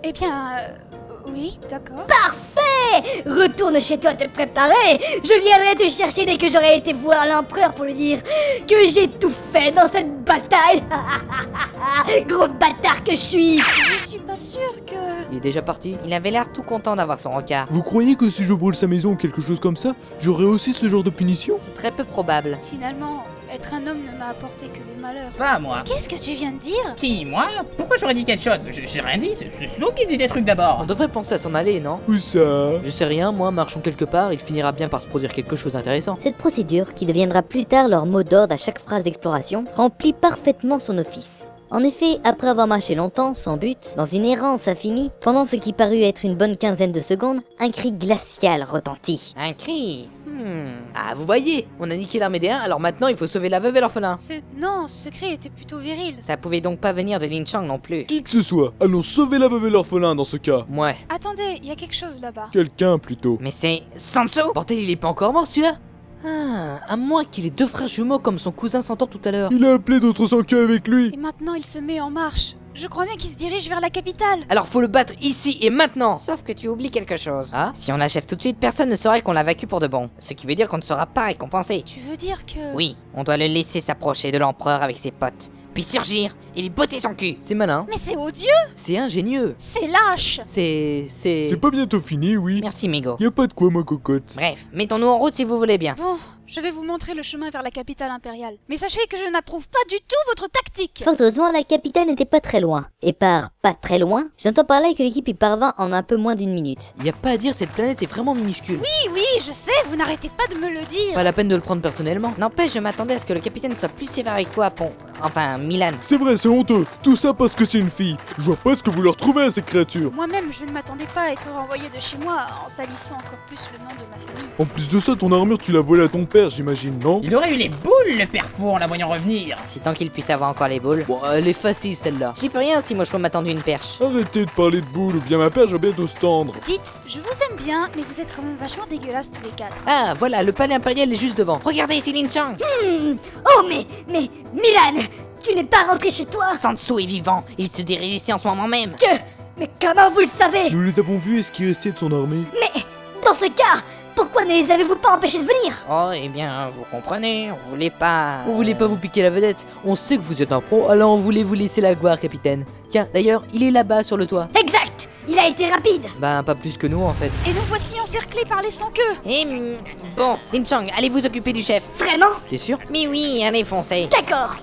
Eh 0.07 0.11
bien. 0.11 0.57
euh, 0.59 1.31
oui, 1.33 1.59
d'accord. 1.67 2.05
Parfait 2.05 3.23
Retourne 3.25 3.79
chez 3.81 3.97
toi 3.97 4.13
te 4.13 4.27
préparer. 4.27 4.99
Je 5.23 5.41
viendrai 5.41 5.75
te 5.75 5.89
chercher 5.89 6.25
dès 6.25 6.37
que 6.37 6.47
j'aurai 6.47 6.77
été 6.77 6.93
voir 6.93 7.25
l'empereur 7.25 7.73
pour 7.73 7.85
lui 7.85 7.93
dire 7.93 8.19
que 8.67 8.85
j'ai 8.85 9.07
tout 9.07 9.31
fait 9.31 9.71
dans 9.71 9.87
cette 9.87 10.23
bataille. 10.23 10.83
Gros 12.27 12.47
bâtard 12.47 13.03
que 13.03 13.11
je 13.11 13.15
suis. 13.15 13.59
Je 13.59 13.97
suis 13.97 14.19
pas 14.19 14.37
sûre 14.37 14.75
que. 14.85 14.93
Il 15.31 15.37
est 15.37 15.41
déjà 15.41 15.63
parti 15.63 15.97
Il 16.05 16.13
avait 16.13 16.29
l'air 16.31 16.51
tout 16.53 16.63
content 16.63 16.95
d'avoir 16.95 17.19
son 17.19 17.31
regard. 17.31 17.65
Vous 17.71 17.81
croyez 17.81 18.15
que 18.15 18.29
si 18.29 18.43
je 18.43 18.53
brûle 18.53 18.75
sa 18.75 18.87
maison 18.87 19.11
ou 19.11 19.15
quelque 19.15 19.41
chose 19.41 19.59
comme 19.59 19.75
ça, 19.75 19.93
j'aurai 20.21 20.45
aussi 20.45 20.73
ce 20.73 20.87
genre 20.87 21.03
de 21.03 21.09
punition? 21.09 21.55
C'est 21.59 21.73
très 21.73 21.91
peu 21.91 22.03
probable. 22.03 22.59
Finalement, 22.61 23.23
être 23.53 23.73
un 23.73 23.87
homme 23.87 24.03
ne 24.03 24.17
m'a 24.17 24.27
apporté 24.29 24.67
que 24.67 24.79
des 24.79 24.99
malheurs. 24.99 25.31
Pas 25.37 25.59
moi. 25.59 25.83
Qu'est-ce 25.85 26.09
que 26.09 26.19
tu 26.19 26.31
viens 26.31 26.51
de 26.51 26.57
dire? 26.57 26.95
Qui, 26.95 27.25
moi? 27.25 27.45
Pourquoi 27.77 27.97
j'aurais 27.97 28.13
dit 28.13 28.25
quelque 28.25 28.43
chose? 28.43 28.59
J'ai 28.69 29.01
rien 29.01 29.17
dit, 29.17 29.31
c'est 29.33 29.49
c'est 29.51 29.67
Snow 29.67 29.91
qui 29.95 30.05
dit 30.05 30.17
des 30.17 30.27
trucs 30.27 30.45
d'abord. 30.45 30.79
On 30.81 30.85
devrait 30.85 31.07
penser 31.07 31.35
à 31.35 31.37
s'en 31.37 31.53
aller, 31.53 31.79
non? 31.79 31.99
Où 32.07 32.15
ça? 32.15 32.81
Je 32.81 32.89
sais 32.89 33.05
rien, 33.05 33.31
moi, 33.31 33.51
marchons 33.51 33.81
quelque 33.81 34.05
part, 34.05 34.33
il 34.33 34.39
finira 34.39 34.71
bien 34.71 34.89
par 34.89 35.01
se 35.01 35.07
produire 35.07 35.33
quelque 35.33 35.55
chose 35.55 35.73
d'intéressant. 35.73 36.15
Cette 36.15 36.37
procédure, 36.37 36.93
qui 36.93 37.05
deviendra 37.05 37.41
plus 37.41 37.65
tard 37.65 37.87
leur 37.87 38.05
mot 38.05 38.23
d'ordre 38.23 38.53
à 38.53 38.57
chaque 38.57 38.79
phrase 38.79 39.03
d'exploration, 39.03 39.65
remplit 39.73 40.13
parfaitement 40.13 40.79
son 40.79 40.97
office. 40.97 41.51
En 41.71 41.79
effet, 41.79 42.19
après 42.23 42.47
avoir 42.47 42.67
marché 42.67 42.93
longtemps, 42.93 43.33
sans 43.33 43.57
but, 43.57 43.95
dans 43.97 44.05
une 44.05 44.23
errance 44.25 44.67
infinie, 44.67 45.09
pendant 45.21 45.45
ce 45.45 45.55
qui 45.55 45.73
parut 45.73 46.01
être 46.01 46.23
une 46.23 46.35
bonne 46.35 46.55
quinzaine 46.55 46.91
de 46.91 46.99
secondes, 46.99 47.41
un 47.59 47.69
cri 47.71 47.91
glacial 47.91 48.63
retentit. 48.63 49.33
Un 49.35 49.53
cri. 49.53 50.09
Hmm. 50.27 50.83
Ah, 50.93 51.15
vous 51.15 51.25
voyez, 51.25 51.67
on 51.79 51.89
a 51.89 51.95
niqué 51.95 52.19
l'armée 52.19 52.39
des 52.39 52.49
1, 52.49 52.57
alors 52.57 52.79
maintenant 52.79 53.07
il 53.07 53.15
faut 53.15 53.25
sauver 53.25 53.49
la 53.49 53.59
veuve 53.59 53.77
et 53.77 53.79
l'orphelin. 53.79 54.13
Ce... 54.15 54.33
Non, 54.59 54.87
ce 54.87 55.09
cri 55.09 55.33
était 55.33 55.49
plutôt 55.49 55.79
viril. 55.79 56.17
Ça 56.19 56.37
pouvait 56.37 56.61
donc 56.61 56.79
pas 56.79 56.93
venir 56.93 57.19
de 57.19 57.25
Lin 57.25 57.45
Chang 57.45 57.63
non 57.63 57.79
plus. 57.79 58.05
Qui 58.05 58.21
que 58.21 58.29
ce 58.29 58.43
soit, 58.43 58.73
allons 58.79 59.01
sauver 59.01 59.39
la 59.39 59.47
veuve 59.47 59.65
et 59.65 59.69
l'orphelin 59.71 60.13
dans 60.13 60.23
ce 60.23 60.37
cas. 60.37 60.65
Ouais. 60.71 60.95
Attendez, 61.09 61.59
il 61.63 61.67
y 61.67 61.71
a 61.71 61.75
quelque 61.75 61.95
chose 61.95 62.21
là-bas. 62.21 62.49
Quelqu'un 62.51 62.99
plutôt. 62.99 63.39
Mais 63.41 63.51
c'est 63.51 63.81
Sanso? 63.95 64.53
Bordel, 64.53 64.79
il 64.79 64.91
est 64.91 64.95
pas 64.95 65.07
encore 65.07 65.33
mort 65.33 65.47
celui-là 65.47 65.77
Ah, 66.25 66.79
à 66.87 66.97
moins 66.97 67.23
qu'il 67.23 67.45
ait 67.45 67.51
deux 67.51 67.67
frères 67.67 67.87
jumeaux 67.87 68.19
comme 68.19 68.39
son 68.39 68.51
cousin 68.51 68.81
centaure 68.81 69.09
tout 69.09 69.21
à 69.25 69.31
l'heure. 69.31 69.49
Il 69.51 69.63
a 69.65 69.73
appelé 69.73 69.99
d'autres 69.99 70.25
sans 70.25 70.43
queue 70.43 70.63
avec 70.63 70.87
lui. 70.87 71.11
Et 71.13 71.17
maintenant, 71.17 71.53
il 71.53 71.65
se 71.65 71.79
met 71.79 71.99
en 71.99 72.09
marche. 72.09 72.55
Je 72.75 72.87
crois 72.87 73.05
bien 73.05 73.15
qu'il 73.15 73.29
se 73.29 73.37
dirige 73.37 73.69
vers 73.69 73.79
la 73.79 73.89
capitale. 73.89 74.39
Alors 74.49 74.67
faut 74.67 74.81
le 74.81 74.87
battre 74.87 75.13
ici 75.21 75.57
et 75.61 75.69
maintenant 75.69 76.17
Sauf 76.17 76.43
que 76.43 76.51
tu 76.51 76.67
oublies 76.67 76.91
quelque 76.91 77.15
chose. 77.15 77.49
Ah 77.53 77.71
Si 77.73 77.89
on 77.93 77.95
l'achève 77.95 78.25
tout 78.25 78.35
de 78.35 78.41
suite, 78.41 78.57
personne 78.59 78.89
ne 78.89 78.97
saurait 78.97 79.21
qu'on 79.21 79.31
l'a 79.31 79.43
vaincu 79.43 79.65
pour 79.65 79.79
de 79.79 79.87
bon. 79.87 80.09
Ce 80.19 80.33
qui 80.33 80.45
veut 80.45 80.55
dire 80.55 80.67
qu'on 80.67 80.75
ne 80.77 80.81
sera 80.81 81.05
pas 81.05 81.27
récompensé. 81.27 81.83
Tu 81.85 82.01
veux 82.01 82.17
dire 82.17 82.45
que... 82.45 82.75
Oui, 82.75 82.97
on 83.13 83.23
doit 83.23 83.37
le 83.37 83.45
laisser 83.45 83.79
s'approcher 83.79 84.33
de 84.33 84.37
l'empereur 84.39 84.83
avec 84.83 84.97
ses 84.97 85.11
potes, 85.11 85.51
puis 85.75 85.83
surgir 85.83 86.35
et 86.55 86.61
lui 86.61 86.69
botter 86.69 86.99
son 86.99 87.13
cul. 87.13 87.35
C'est 87.39 87.53
malin, 87.53 87.85
Mais 87.89 87.97
c'est 87.97 88.15
odieux 88.15 88.47
c'est 88.73 88.97
ingénieux, 88.97 89.53
C'est 89.57 89.87
lâche 89.87 90.39
c'est... 90.45 91.05
c'est... 91.09 91.43
C'est 91.43 91.57
pas 91.57 91.69
bientôt 91.69 91.99
fini, 91.99 92.37
oui. 92.37 92.61
Merci, 92.63 92.87
Migo. 92.87 93.17
Y 93.19 93.25
a 93.25 93.31
pas 93.31 93.45
de 93.45 93.53
quoi, 93.53 93.69
ma 93.69 93.83
cocotte. 93.83 94.33
Bref, 94.35 94.65
mettons-nous 94.73 95.07
en 95.07 95.19
route 95.19 95.35
si 95.35 95.43
vous 95.43 95.57
voulez 95.57 95.77
bien. 95.77 95.95
Bon, 95.97 96.17
je 96.47 96.61
vais 96.61 96.71
vous 96.71 96.83
montrer 96.83 97.13
le 97.13 97.23
chemin 97.23 97.49
vers 97.49 97.61
la 97.61 97.71
capitale 97.71 98.11
impériale. 98.11 98.55
Mais 98.69 98.77
sachez 98.77 99.05
que 99.09 99.17
je 99.17 99.29
n'approuve 99.31 99.67
pas 99.67 99.79
du 99.89 99.97
tout 99.97 100.15
votre 100.29 100.47
tactique 100.49 101.01
Fort 101.03 101.15
heureusement, 101.19 101.51
la 101.51 101.63
capitale 101.63 102.07
n'était 102.07 102.25
pas 102.25 102.39
très 102.39 102.61
loin. 102.61 102.87
Et 103.01 103.13
par 103.13 103.49
pas 103.61 103.73
très 103.73 103.99
loin, 103.99 104.25
j'entends 104.37 104.63
par 104.63 104.79
là 104.79 104.93
que 104.97 105.03
l'équipe 105.03 105.27
y 105.27 105.33
parvint 105.33 105.73
en 105.77 105.91
un 105.91 106.03
peu 106.03 106.15
moins 106.15 106.35
d'une 106.35 106.53
minute. 106.53 106.93
Y 107.03 107.09
a 107.09 107.13
pas 107.13 107.31
à 107.31 107.37
dire, 107.37 107.53
cette 107.53 107.71
planète 107.71 108.01
est 108.01 108.05
vraiment 108.05 108.33
minuscule. 108.35 108.79
Oui, 108.79 109.11
oui, 109.13 109.25
je 109.39 109.51
sais, 109.51 109.71
vous 109.87 109.95
n'arrêtez 109.95 110.29
pas 110.29 110.47
de 110.53 110.59
me 110.59 110.69
le 110.69 110.85
dire 110.85 111.13
Pas 111.15 111.23
la 111.23 111.33
peine 111.33 111.47
de 111.47 111.55
le 111.55 111.61
prendre 111.61 111.81
personnellement. 111.81 112.33
N'empêche, 112.37 112.73
je 112.73 112.79
m'attendais 112.79 113.15
à 113.15 113.17
ce 113.17 113.25
que 113.25 113.33
le 113.33 113.41
capitaine 113.41 113.75
soit 113.75 113.89
plus 113.89 114.09
sévère 114.09 114.33
avec 114.33 114.51
toi, 114.51 114.69
Pont. 114.69 114.93
Enfin, 115.23 115.57
Milan. 115.57 115.91
C'est 116.01 116.17
vrai, 116.17 116.37
c'est 116.37 116.47
honteux. 116.47 116.85
Tout 117.03 117.15
ça 117.15 117.33
parce 117.33 117.53
que 117.53 117.65
c'est 117.65 117.79
une 117.79 117.89
fille. 117.89 118.17
Je 118.37 118.43
vois 118.43 118.55
pas 118.55 118.75
ce 118.75 118.83
que 118.83 118.89
vous 118.89 119.01
leur 119.01 119.15
trouvez 119.15 119.43
à 119.45 119.51
ces 119.51 119.61
créatures. 119.61 120.11
Moi-même, 120.13 120.45
je 120.51 120.65
ne 120.65 120.71
m'attendais 120.71 121.07
pas 121.13 121.21
à 121.21 121.29
être 121.31 121.45
renvoyé 121.53 121.83
de 121.93 121.99
chez 121.99 122.17
moi 122.17 122.45
en 122.65 122.69
salissant 122.69 123.15
encore 123.15 123.39
plus 123.47 123.69
le 123.73 123.79
nom 123.79 123.91
de 123.91 124.05
ma 124.09 124.17
famille. 124.17 124.51
En 124.59 124.65
plus 124.65 124.87
de 124.87 124.99
ça, 124.99 125.15
ton 125.15 125.31
armure, 125.31 125.57
tu 125.57 125.71
l'as 125.71 125.81
volée 125.81 126.03
à 126.03 126.07
ton 126.07 126.25
père, 126.25 126.49
j'imagine, 126.49 126.99
non? 126.99 127.21
Il 127.23 127.35
aurait 127.35 127.53
eu 127.53 127.57
les 127.57 127.69
boules, 127.69 128.17
le 128.17 128.25
père 128.25 128.47
fou, 128.57 128.69
en 128.69 128.77
la 128.77 128.87
voyant 128.87 129.09
revenir. 129.09 129.57
Si 129.65 129.79
tant 129.79 129.93
qu'il 129.93 130.11
puisse 130.11 130.29
avoir 130.29 130.49
encore 130.49 130.67
les 130.67 130.79
boules. 130.79 131.03
Bon, 131.07 131.19
elle 131.33 131.47
est 131.47 131.53
facile 131.53 131.95
celle-là. 131.95 132.33
J'y 132.39 132.49
peux 132.49 132.59
rien 132.59 132.81
si 132.81 132.95
moi 132.95 133.03
je 133.03 133.17
m'a 133.17 133.29
tendu 133.29 133.51
une 133.51 133.61
perche. 133.61 134.01
Arrêtez 134.01 134.45
de 134.45 134.51
parler 134.51 134.81
de 134.81 134.85
boules 134.87 135.15
ou 135.15 135.21
bien 135.21 135.37
ma 135.37 135.49
père 135.49 135.67
va 135.67 135.77
bientôt 135.77 136.07
se 136.07 136.15
tendre. 136.15 136.53
Dites, 136.65 136.93
je 137.07 137.19
vous 137.19 137.29
aime 137.49 137.55
bien, 137.57 137.87
mais 137.95 138.01
vous 138.01 138.21
êtes 138.21 138.33
quand 138.35 138.41
même 138.43 138.57
vachement 138.57 138.85
dégueulasses 138.89 139.31
tous 139.31 139.41
les 139.43 139.49
quatre. 139.55 139.77
Ah, 139.87 140.13
voilà, 140.17 140.43
le 140.43 140.51
palais 140.51 140.75
impérial 140.75 141.11
est 141.11 141.15
juste 141.15 141.37
devant. 141.37 141.59
Regardez 141.63 141.95
ici 141.95 142.11
Lin 142.11 142.29
Chang 142.29 142.55
Oh 142.83 143.65
mais, 143.69 143.85
mais, 144.11 144.29
Milan, 144.53 145.04
tu 145.45 145.55
n'es 145.55 145.63
pas 145.63 145.83
rentré 145.89 146.09
chez 146.09 146.25
toi 146.25 146.57
Sansu 146.59 147.01
est 147.01 147.05
vivant, 147.05 147.43
il 147.57 147.69
se 147.69 147.81
dirige 147.81 148.13
ici 148.15 148.33
en 148.33 148.37
ce 148.37 148.47
moment 148.47 148.67
même. 148.67 148.91
Que 148.95 149.17
Mais 149.59 149.69
comment 149.81 150.09
vous 150.11 150.21
le 150.21 150.27
savez? 150.27 150.69
Nous 150.71 150.81
les 150.81 150.99
avons 150.99 151.17
vus 151.17 151.39
et 151.39 151.43
ce 151.43 151.51
qui 151.51 151.65
restait 151.65 151.91
de 151.91 151.97
son 151.97 152.11
armée? 152.11 152.43
Mais, 152.53 152.81
dans 153.23 153.33
ce 153.33 153.45
cas, 153.45 153.81
pourquoi 154.15 154.43
ne 154.45 154.49
les 154.49 154.71
avez-vous 154.71 154.95
pas 154.95 155.15
empêchés 155.15 155.37
de 155.39 155.43
venir? 155.43 155.85
Oh, 155.89 156.09
eh 156.13 156.29
bien, 156.29 156.71
vous 156.75 156.85
comprenez, 156.89 157.51
on 157.51 157.69
voulait 157.69 157.89
pas... 157.91 158.39
On 158.47 158.53
voulait 158.53 158.73
pas 158.75 158.87
vous 158.87 158.97
piquer 158.97 159.23
la 159.23 159.29
vedette. 159.29 159.65
On 159.83 159.95
sait 159.95 160.17
que 160.17 160.23
vous 160.23 160.41
êtes 160.41 160.51
un 160.51 160.61
pro, 160.61 160.89
alors 160.89 161.11
on 161.11 161.17
voulait 161.17 161.43
vous 161.43 161.53
laisser 161.53 161.81
la 161.81 161.93
gloire, 161.95 162.19
capitaine. 162.19 162.65
Tiens, 162.89 163.07
d'ailleurs, 163.13 163.43
il 163.53 163.61
est 163.63 163.71
là-bas 163.71 164.03
sur 164.03 164.17
le 164.17 164.25
toit. 164.25 164.47
Exact 164.59 165.09
Il 165.27 165.37
a 165.37 165.47
été 165.47 165.69
rapide 165.69 166.05
Ben, 166.19 166.41
pas 166.43 166.55
plus 166.55 166.77
que 166.77 166.87
nous 166.87 167.01
en 167.03 167.13
fait. 167.13 167.31
Et 167.47 167.53
nous 167.53 167.61
voici 167.67 167.99
encerclés 167.99 168.45
par 168.45 168.61
les 168.61 168.71
sans-queues 168.71 169.15
Eh, 169.25 169.45
mm, 169.45 169.77
bon, 170.17 170.37
Lin 170.53 170.63
Chang, 170.63 170.85
allez 170.97 171.09
vous 171.09 171.25
occuper 171.25 171.53
du 171.53 171.61
chef. 171.61 171.83
Vraiment? 171.99 172.33
T'es 172.49 172.57
sûr? 172.57 172.77
Mais 172.91 173.05
oui, 173.07 173.43
allez, 173.45 173.63
foncez. 173.63 174.07
D'accord 174.09 174.55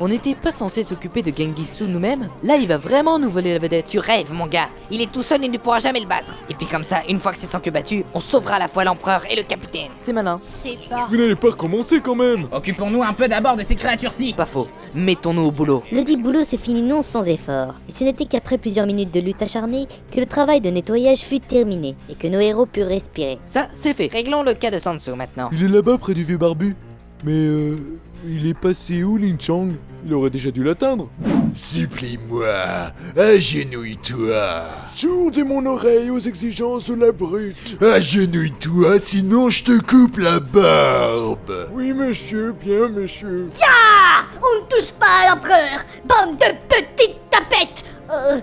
On 0.00 0.08
n'était 0.08 0.34
pas 0.34 0.52
censé 0.52 0.82
s'occuper 0.82 1.22
de 1.22 1.32
Gengisu 1.36 1.84
nous-mêmes 1.84 2.28
Là, 2.42 2.56
il 2.56 2.66
va 2.66 2.76
vraiment 2.76 3.18
nous 3.18 3.30
voler 3.30 3.52
la 3.52 3.58
vedette. 3.58 3.86
Tu 3.86 3.98
rêves, 3.98 4.32
mon 4.32 4.46
gars. 4.46 4.68
Il 4.90 5.00
est 5.00 5.10
tout 5.10 5.22
seul 5.22 5.44
et 5.44 5.48
ne 5.48 5.58
pourra 5.58 5.78
jamais 5.78 6.00
le 6.00 6.06
battre. 6.06 6.36
Et 6.48 6.54
puis 6.54 6.66
comme 6.66 6.84
ça, 6.84 7.02
une 7.08 7.18
fois 7.18 7.32
que 7.32 7.38
c'est 7.38 7.46
sans 7.46 7.60
queue 7.60 7.70
battu, 7.70 8.04
on 8.14 8.20
sauvera 8.20 8.56
à 8.56 8.58
la 8.58 8.68
fois 8.68 8.84
l'empereur 8.84 9.22
et 9.30 9.36
le 9.36 9.42
capitaine. 9.42 9.90
C'est 9.98 10.12
malin. 10.12 10.38
C'est 10.40 10.78
pas. 10.88 11.06
Vous 11.08 11.16
n'allez 11.16 11.36
pas 11.36 11.50
recommencer 11.50 12.00
quand 12.00 12.14
même 12.14 12.46
Occupons-nous 12.52 13.02
un 13.02 13.12
peu 13.12 13.28
d'abord 13.28 13.56
de 13.56 13.62
ces 13.62 13.76
créatures-ci. 13.76 14.34
Pas 14.34 14.46
faux. 14.46 14.68
Mettons-nous 14.94 15.42
au 15.42 15.50
boulot. 15.52 15.82
Le 15.92 16.02
dit 16.02 16.16
boulot 16.16 16.44
se 16.44 16.56
finit 16.56 16.82
non 16.82 17.02
sans 17.02 17.28
effort, 17.28 17.74
et 17.88 17.92
ce 17.92 18.04
n'était 18.04 18.26
qu'après 18.26 18.58
plusieurs 18.58 18.86
minutes 18.86 19.12
de 19.12 19.20
lutte 19.20 19.42
acharnée 19.42 19.86
que 20.10 20.20
le 20.20 20.26
travail 20.26 20.60
de 20.60 20.70
nettoyage 20.70 21.20
fut 21.20 21.40
terminé 21.40 21.96
et 22.08 22.14
que 22.14 22.28
nos 22.28 22.40
héros 22.40 22.66
purent 22.66 22.88
respirer. 22.88 23.38
Ça, 23.44 23.68
c'est 23.72 23.94
fait. 23.94 24.08
Réglons 24.12 24.42
le 24.42 24.54
cas 24.54 24.70
de 24.70 24.78
Sansu 24.78 25.12
maintenant. 25.12 25.50
Il 25.52 25.64
est 25.64 25.68
là-bas 25.68 25.98
près 25.98 26.14
du 26.14 26.24
vieux 26.24 26.38
barbu. 26.38 26.76
Mais 27.24 27.32
euh. 27.32 27.76
Il 28.24 28.46
est 28.46 28.54
passé 28.54 29.02
où, 29.02 29.16
Lin 29.16 29.36
Chang? 29.38 29.68
Il 30.04 30.14
aurait 30.14 30.30
déjà 30.30 30.50
dû 30.50 30.62
l'atteindre. 30.64 31.08
Supplie-moi, 31.54 32.92
agenouille-toi. 33.16 34.64
Tournez 35.00 35.44
mon 35.44 35.64
oreille 35.66 36.10
aux 36.10 36.18
exigences 36.18 36.88
de 36.90 36.94
la 36.94 37.12
brute. 37.12 37.76
Agenouille-toi, 37.82 38.98
sinon 39.02 39.50
je 39.50 39.64
te 39.64 39.78
coupe 39.80 40.18
la 40.18 40.40
barbe. 40.40 41.68
Oui, 41.72 41.92
monsieur, 41.92 42.52
bien, 42.52 42.88
monsieur. 42.88 43.46
Ah 43.62 44.22
On 44.40 44.62
ne 44.62 44.68
touche 44.68 44.92
pas 44.92 45.24
à 45.24 45.34
l'empereur 45.34 45.80
Bande 46.08 46.36
de 46.38 46.46
petites 46.68 47.20
tapettes 47.30 47.84
Euh, 48.10 48.40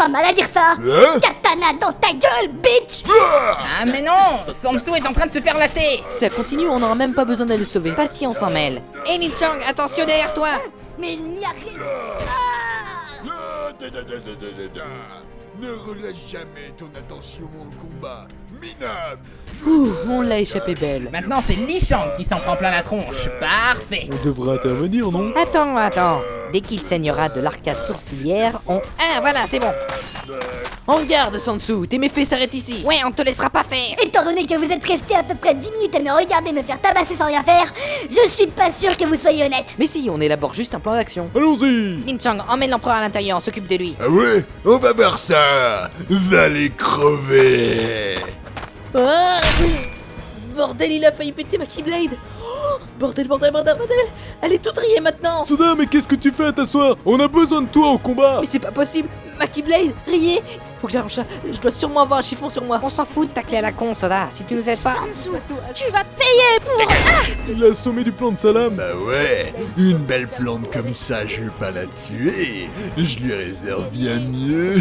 sens 0.00 0.10
mal 0.10 0.24
à 0.24 0.32
dire 0.32 0.46
ça 0.52 0.72
Hein 0.78 1.18
Katana 1.20 1.72
dans 1.80 1.92
ta 1.92 2.12
gueule, 2.12 2.48
bitch 2.52 3.02
Ah 3.08 3.84
mais 3.84 4.02
non 4.02 4.52
Sansu 4.52 4.90
est 4.96 5.06
en 5.06 5.12
train 5.12 5.26
de 5.26 5.32
se 5.32 5.40
faire 5.40 5.58
latter 5.58 6.02
Si 6.06 6.18
ça 6.20 6.30
continue, 6.30 6.68
on 6.68 6.78
n'aura 6.80 6.94
même 6.94 7.14
pas 7.14 7.24
besoin 7.24 7.46
d'aller 7.46 7.60
le 7.60 7.64
sauver. 7.66 7.92
Pas 7.92 8.08
si 8.08 8.26
on 8.26 8.34
s'en 8.34 8.50
mêle. 8.50 8.82
Hé 9.06 9.18
Lin 9.18 9.28
Chang, 9.38 9.58
attention 9.66 10.06
derrière 10.06 10.32
toi 10.34 10.48
Mais 10.98 11.14
il 11.14 11.24
n'y 11.32 11.44
a 11.44 11.50
rien 11.50 11.78
Ah 12.20 13.28
Ah. 13.28 13.72
Ne 15.60 15.72
relâche 15.72 16.16
jamais 16.30 16.72
ton 16.78 16.88
attention 16.98 17.44
au 17.60 17.64
combat. 17.80 18.26
Minable 18.60 19.20
Ouh, 19.66 19.88
on 20.08 20.22
l'a 20.22 20.40
échappé 20.40 20.74
belle. 20.74 21.10
Maintenant 21.12 21.42
c'est 21.46 21.54
Li 21.54 21.80
Shang 21.80 22.16
qui 22.16 22.24
s'en 22.24 22.36
prend 22.36 22.56
plein 22.56 22.70
la 22.70 22.82
tronche. 22.82 23.28
Parfait 23.38 24.08
On 24.10 24.26
devrait 24.26 24.54
intervenir, 24.54 25.10
non 25.10 25.32
Attends, 25.36 25.76
attends. 25.76 26.20
Dès 26.52 26.62
qu'il 26.62 26.80
saignera 26.80 27.28
de 27.28 27.40
l'arcade 27.40 27.76
sourcilière, 27.76 28.60
on... 28.66 28.80
Ah 28.98 29.20
voilà, 29.20 29.40
c'est 29.48 29.60
bon. 29.60 29.70
En 30.86 31.02
garde, 31.04 31.38
Sansu, 31.38 31.86
tes 31.88 31.98
méfaits 31.98 32.26
s'arrêtent 32.26 32.54
ici. 32.54 32.82
Ouais, 32.84 32.96
on 33.06 33.12
te 33.12 33.22
laissera 33.22 33.48
pas 33.50 33.62
faire. 33.62 33.96
Étant 34.02 34.24
donné 34.24 34.44
que 34.46 34.56
vous 34.56 34.72
êtes 34.72 34.84
resté 34.84 35.14
à 35.14 35.22
peu 35.22 35.34
près 35.34 35.54
10 35.54 35.70
minutes 35.72 35.94
à 35.94 36.00
me 36.00 36.10
regarder 36.10 36.52
me 36.52 36.62
faire 36.62 36.80
tabasser 36.80 37.14
sans 37.14 37.26
rien 37.26 37.42
faire, 37.44 37.72
je 38.08 38.28
suis 38.28 38.48
pas 38.48 38.70
sûr 38.70 38.96
que 38.96 39.04
vous 39.04 39.14
soyez 39.14 39.44
honnête 39.44 39.74
Mais 39.78 39.86
si, 39.86 40.08
on 40.10 40.20
élabore 40.20 40.54
juste 40.54 40.74
un 40.74 40.80
plan 40.80 40.94
d'action. 40.94 41.30
Allons-y 41.36 42.02
Lin 42.06 42.18
Chang, 42.20 42.38
emmène 42.48 42.70
l'empereur 42.70 42.96
à 42.96 43.00
l'intérieur, 43.02 43.36
on 43.36 43.40
s'occupe 43.40 43.68
de 43.68 43.76
lui. 43.76 43.94
Ah 44.00 44.08
ouais 44.08 44.44
On 44.64 44.78
va 44.78 44.92
voir 44.92 45.18
ça 45.18 45.90
Vous 46.08 46.34
allez 46.34 46.70
crever 46.70 48.16
Ah 48.94 49.40
Bordel, 50.56 50.90
il 50.92 51.04
a 51.04 51.12
failli 51.12 51.32
péter 51.32 51.58
ma 51.58 51.66
Keyblade. 51.66 52.10
Oh, 52.42 52.78
Bordel, 52.98 53.28
bordel, 53.28 53.52
bordel, 53.52 53.76
bordel. 53.76 53.96
Elle 54.42 54.52
est 54.52 54.62
toute 54.62 54.76
rayée 54.76 55.00
maintenant. 55.00 55.44
Soda, 55.46 55.74
mais 55.76 55.86
qu'est-ce 55.86 56.08
que 56.08 56.16
tu 56.16 56.30
fais 56.30 56.46
à 56.46 56.52
t'asseoir 56.52 56.96
On 57.06 57.18
a 57.20 57.28
besoin 57.28 57.62
de 57.62 57.68
toi 57.68 57.92
au 57.92 57.98
combat. 57.98 58.38
Mais 58.40 58.46
c'est 58.46 58.58
pas 58.58 58.72
possible 58.72 59.08
Ma 59.40 59.46
Keyblade 59.46 59.94
Rayée 60.06 60.42
Faut 60.78 60.86
que 60.86 60.92
j'arrange 60.92 61.14
ça. 61.14 61.24
Je 61.50 61.58
dois 61.58 61.72
sûrement 61.72 62.02
avoir 62.02 62.18
un 62.18 62.22
chiffon 62.22 62.50
sur 62.50 62.62
moi. 62.62 62.78
On 62.82 62.90
s'en 62.90 63.06
fout 63.06 63.28
de 63.28 63.32
ta 63.32 63.42
clé 63.42 63.56
à 63.56 63.62
la 63.62 63.72
con, 63.72 63.94
Soda. 63.94 64.28
Si 64.30 64.44
tu 64.44 64.54
nous 64.54 64.68
aides 64.68 64.82
pas... 64.82 64.94
Sansu, 64.94 65.30
tu 65.74 65.90
vas 65.90 66.04
payer 66.04 66.60
pour. 66.62 66.92
Il 67.48 67.64
a 67.64 67.68
assommé 67.68 68.04
du 68.04 68.12
plan 68.12 68.32
de 68.32 68.38
salam 68.38 68.74
Bah 68.74 68.84
ouais, 69.06 69.54
une 69.78 69.96
belle 69.98 70.26
plante 70.28 70.70
comme 70.70 70.92
ça, 70.92 71.26
je 71.26 71.36
vais 71.42 71.50
pas 71.58 71.70
la 71.70 71.86
tuer. 71.86 72.68
Je 72.98 73.18
lui 73.18 73.32
réserve 73.32 73.88
bien 73.90 74.18
mieux. 74.20 74.76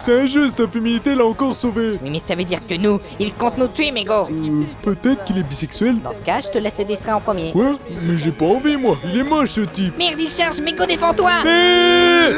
C'est 0.00 0.20
un 0.20 0.26
jeu, 0.26 0.48
cette 0.48 0.70
féminité 0.70 1.14
l'a 1.14 1.24
encore 1.24 1.56
sauvé 1.56 1.98
Oui, 2.02 2.10
mais 2.10 2.18
ça 2.18 2.34
veut 2.34 2.44
dire 2.44 2.64
que 2.66 2.74
nous, 2.74 3.00
il 3.18 3.32
compte 3.32 3.56
nous 3.56 3.68
tuer, 3.68 3.90
mégo. 3.90 4.28
Euh, 4.30 4.64
peut-être 4.82 5.24
qu'il 5.24 5.38
est 5.38 5.42
bisexuel 5.42 6.00
Dans 6.02 6.12
ce 6.12 6.20
cas, 6.20 6.40
je 6.40 6.48
te 6.48 6.58
laisse 6.58 6.78
le 6.78 6.84
distraire 6.84 7.16
en 7.16 7.20
premier. 7.20 7.52
Quoi 7.52 7.76
Mais 8.02 8.18
j'ai 8.18 8.32
pas 8.32 8.44
envie, 8.46 8.76
moi 8.76 8.98
Il 9.04 9.18
est 9.18 9.24
moche, 9.24 9.52
ce 9.52 9.60
type 9.62 9.96
Merde, 9.98 10.20
il 10.20 10.30
charge, 10.30 10.60
mégo, 10.60 10.84
défends-toi 10.84 11.30
Yeah. 11.44 12.33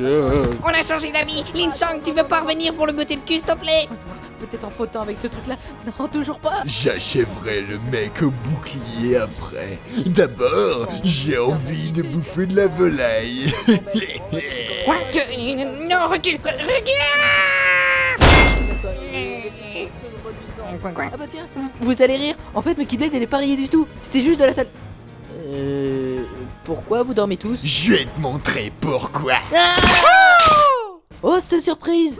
On 0.00 0.68
a 0.68 0.82
changé 0.86 1.10
d'avis 1.10 1.44
Lin 1.54 1.70
Chang, 1.72 1.98
tu 2.04 2.12
veux 2.12 2.24
pas 2.24 2.40
revenir 2.40 2.74
pour 2.74 2.86
le 2.86 2.92
buter 2.92 3.16
le 3.16 3.22
cul, 3.22 3.34
s'il 3.34 3.42
te 3.42 3.52
plaît? 3.56 3.88
Peut-être 4.38 4.64
en 4.64 4.70
fautant 4.70 5.02
avec 5.02 5.18
ce 5.18 5.26
truc-là. 5.26 5.56
Non, 5.86 6.06
toujours 6.06 6.38
pas. 6.38 6.62
J'achèverai 6.64 7.62
le 7.62 7.78
mec 7.90 8.22
au 8.22 8.30
bouclier 8.30 9.16
après. 9.16 9.78
D'abord, 10.06 10.86
j'ai 11.02 11.38
envie 11.38 11.90
de 11.90 12.02
bouffer 12.02 12.46
de 12.46 12.54
la 12.54 12.68
volaille. 12.68 13.52
Quoi 14.84 14.96
que... 15.12 15.88
Non, 15.88 16.08
recule 16.08 16.38
Recule 16.44 16.94
Coin, 20.80 20.92
coin. 20.92 21.10
Ah 21.12 21.16
bah 21.16 21.24
tiens, 21.28 21.48
vous 21.80 22.02
allez 22.02 22.16
rire. 22.16 22.36
En 22.54 22.62
fait, 22.62 22.78
ma 22.78 22.84
Keyblade, 22.84 23.10
elle 23.14 23.22
est 23.22 23.26
pas 23.26 23.38
rayée 23.38 23.56
du 23.56 23.68
tout. 23.68 23.88
C'était 24.00 24.20
juste 24.20 24.38
de 24.38 24.44
la 24.44 24.52
salle. 24.52 24.68
Euh. 25.48 26.07
Pourquoi 26.68 27.02
vous 27.02 27.14
dormez 27.14 27.38
tous 27.38 27.64
Je 27.64 27.92
vais 27.92 28.04
te 28.04 28.20
montrer 28.20 28.70
pourquoi. 28.78 29.36
Oh, 31.22 31.38
c'est 31.40 31.62
surprise 31.62 32.18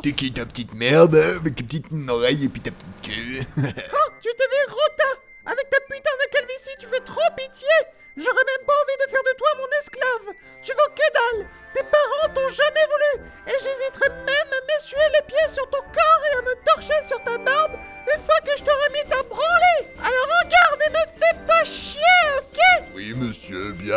T'es 0.00 0.12
qui 0.12 0.30
ta 0.30 0.46
petite 0.46 0.74
merde 0.74 1.16
avec 1.16 1.56
ta 1.56 1.64
petite 1.64 1.86
oreille 2.08 2.44
et 2.44 2.48
puis 2.48 2.60
ta 2.60 2.70
petite 2.70 3.02
queue 3.02 3.40
Tu 4.22 4.28
t'es 4.30 4.46
vu 4.46 4.62
gros 4.68 4.90
tas 4.96 5.50
Avec 5.50 5.68
ta 5.68 5.80
putain 5.90 6.14
de 6.14 6.30
calvitie, 6.30 6.76
tu 6.78 6.86
fais 6.86 7.00
trop 7.00 7.34
pitié. 7.36 7.74
J'aurais 8.16 8.46
même 8.46 8.64
pas 8.64 8.72
envie 8.72 8.98
de 9.04 9.10
faire 9.10 9.26
de 9.26 9.34
toi 9.36 9.48
mon 9.58 9.70
esclave. 9.82 10.34
Tu 10.62 10.70
vaux 10.70 10.94
que 10.94 11.08
dalle. 11.18 11.48
Tes 11.74 11.82
parents 11.82 12.32
t'ont 12.32 12.48
jamais 12.48 12.86
voulu. 12.86 13.26
Et 13.48 13.58
j'hésiterais 13.58 14.14
même 14.22 14.50
à 14.54 14.60
m'essuyer 14.70 15.08
les 15.18 15.26
pieds 15.26 15.48
sur 15.52 15.68
ton 15.68 15.75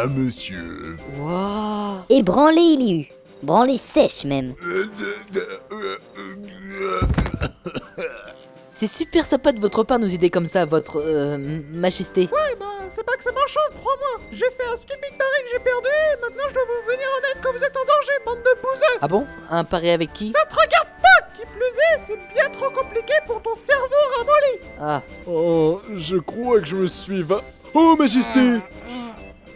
monsieur, 0.07 0.17
bien 0.17 0.23
monsieur. 0.23 0.97
Waouh 1.19 1.97
Et 2.09 2.23
branlé 2.23 2.61
il 2.61 2.81
y 2.81 3.01
eut. 3.01 3.07
Branlé 3.43 3.77
sèche 3.77 4.25
même. 4.25 4.53
C'est 8.73 8.87
super 8.87 9.25
sympa 9.25 9.51
de 9.51 9.59
votre 9.59 9.83
part 9.83 9.99
nous 9.99 10.13
aider 10.13 10.29
comme 10.29 10.45
ça, 10.45 10.63
votre 10.65 11.01
euh, 11.01 11.37
majesté. 11.71 12.21
Ouais 12.31 12.55
bah 12.59 12.65
c'est 12.87 13.05
pas 13.05 13.15
que 13.17 13.23
ça 13.23 13.31
m'enchante, 13.31 13.77
crois-moi 13.77 14.25
J'ai 14.31 14.45
fait 14.45 14.65
un 14.73 14.75
stupide 14.75 15.15
pari 15.17 15.43
que 15.43 15.49
j'ai 15.51 15.59
perdu 15.59 15.87
et 15.87 16.21
maintenant 16.21 16.43
je 16.47 16.53
dois 16.53 16.63
vous 16.63 16.87
venir 16.91 17.05
en 17.15 17.19
aide 17.31 17.43
quand 17.43 17.51
vous 17.51 17.63
êtes 17.63 17.75
en 17.77 17.81
danger, 17.85 18.11
bande 18.25 18.39
de 18.39 18.61
bouseux 18.61 18.97
Ah 19.01 19.07
bon? 19.07 19.27
Un 19.51 19.63
pari 19.63 19.91
avec 19.91 20.11
qui? 20.13 20.31
Ça 20.31 20.43
te 20.45 20.55
regarde 20.55 20.87
pas 21.01 21.27
Qui 21.35 21.41
plus 21.45 21.65
est, 21.65 21.99
c'est 22.07 22.33
bien 22.33 22.49
trop 22.51 22.71
compliqué 22.71 23.13
pour 23.27 23.41
ton 23.43 23.53
cerveau 23.55 23.83
ramolli 24.17 24.71
Ah, 24.81 25.01
Oh, 25.27 25.81
je 25.93 26.17
crois 26.17 26.59
que 26.61 26.65
je 26.67 26.75
me 26.77 26.87
suis 26.87 27.21
va... 27.21 27.43
Oh, 27.75 27.95
majesté 27.99 28.39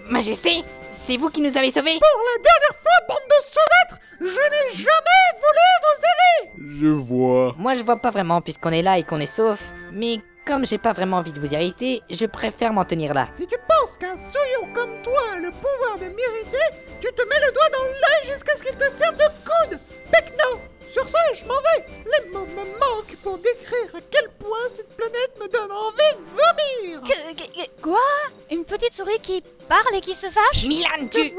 Majesté 0.09 0.63
C'est 0.91 1.17
vous 1.17 1.29
qui 1.29 1.41
nous 1.41 1.57
avez 1.57 1.71
sauvés 1.71 1.97
Pour 1.99 2.23
la 2.35 2.41
dernière 2.43 2.75
fois, 2.81 2.91
bande 3.07 3.17
de 3.29 3.39
sous-êtres 3.49 3.99
Je 4.19 4.25
n'ai 4.25 4.75
jamais 4.75 5.29
voulu 5.41 5.67
vous 5.83 6.63
aider 6.65 6.79
Je 6.81 6.87
vois. 6.87 7.55
Moi, 7.57 7.73
je 7.73 7.83
vois 7.83 7.97
pas 7.97 8.11
vraiment 8.11 8.41
puisqu'on 8.41 8.71
est 8.71 8.81
là 8.81 8.97
et 8.97 9.03
qu'on 9.03 9.19
est 9.19 9.25
sauf, 9.25 9.73
mais 9.91 10.19
comme 10.45 10.65
j'ai 10.65 10.77
pas 10.77 10.91
vraiment 10.91 11.17
envie 11.17 11.31
de 11.31 11.39
vous 11.39 11.53
irriter, 11.53 12.01
je 12.09 12.25
préfère 12.25 12.73
m'en 12.73 12.83
tenir 12.83 13.13
là. 13.13 13.27
Si 13.31 13.47
tu 13.47 13.55
penses 13.67 13.95
qu'un 13.97 14.17
souillon 14.17 14.73
comme 14.73 15.01
toi 15.01 15.21
a 15.33 15.37
le 15.37 15.49
pouvoir 15.51 15.97
de 15.97 16.05
m'irriter, 16.05 16.77
tu 16.99 17.07
te 17.13 17.21
mets 17.21 17.39
le 17.45 17.51
doigt 17.53 17.69
dans 17.71 17.83
l'œil 17.83 18.02
qui 30.03 30.13
se 30.13 30.27
fâche 30.29 30.65
Milan, 30.67 31.07
tu... 31.09 31.33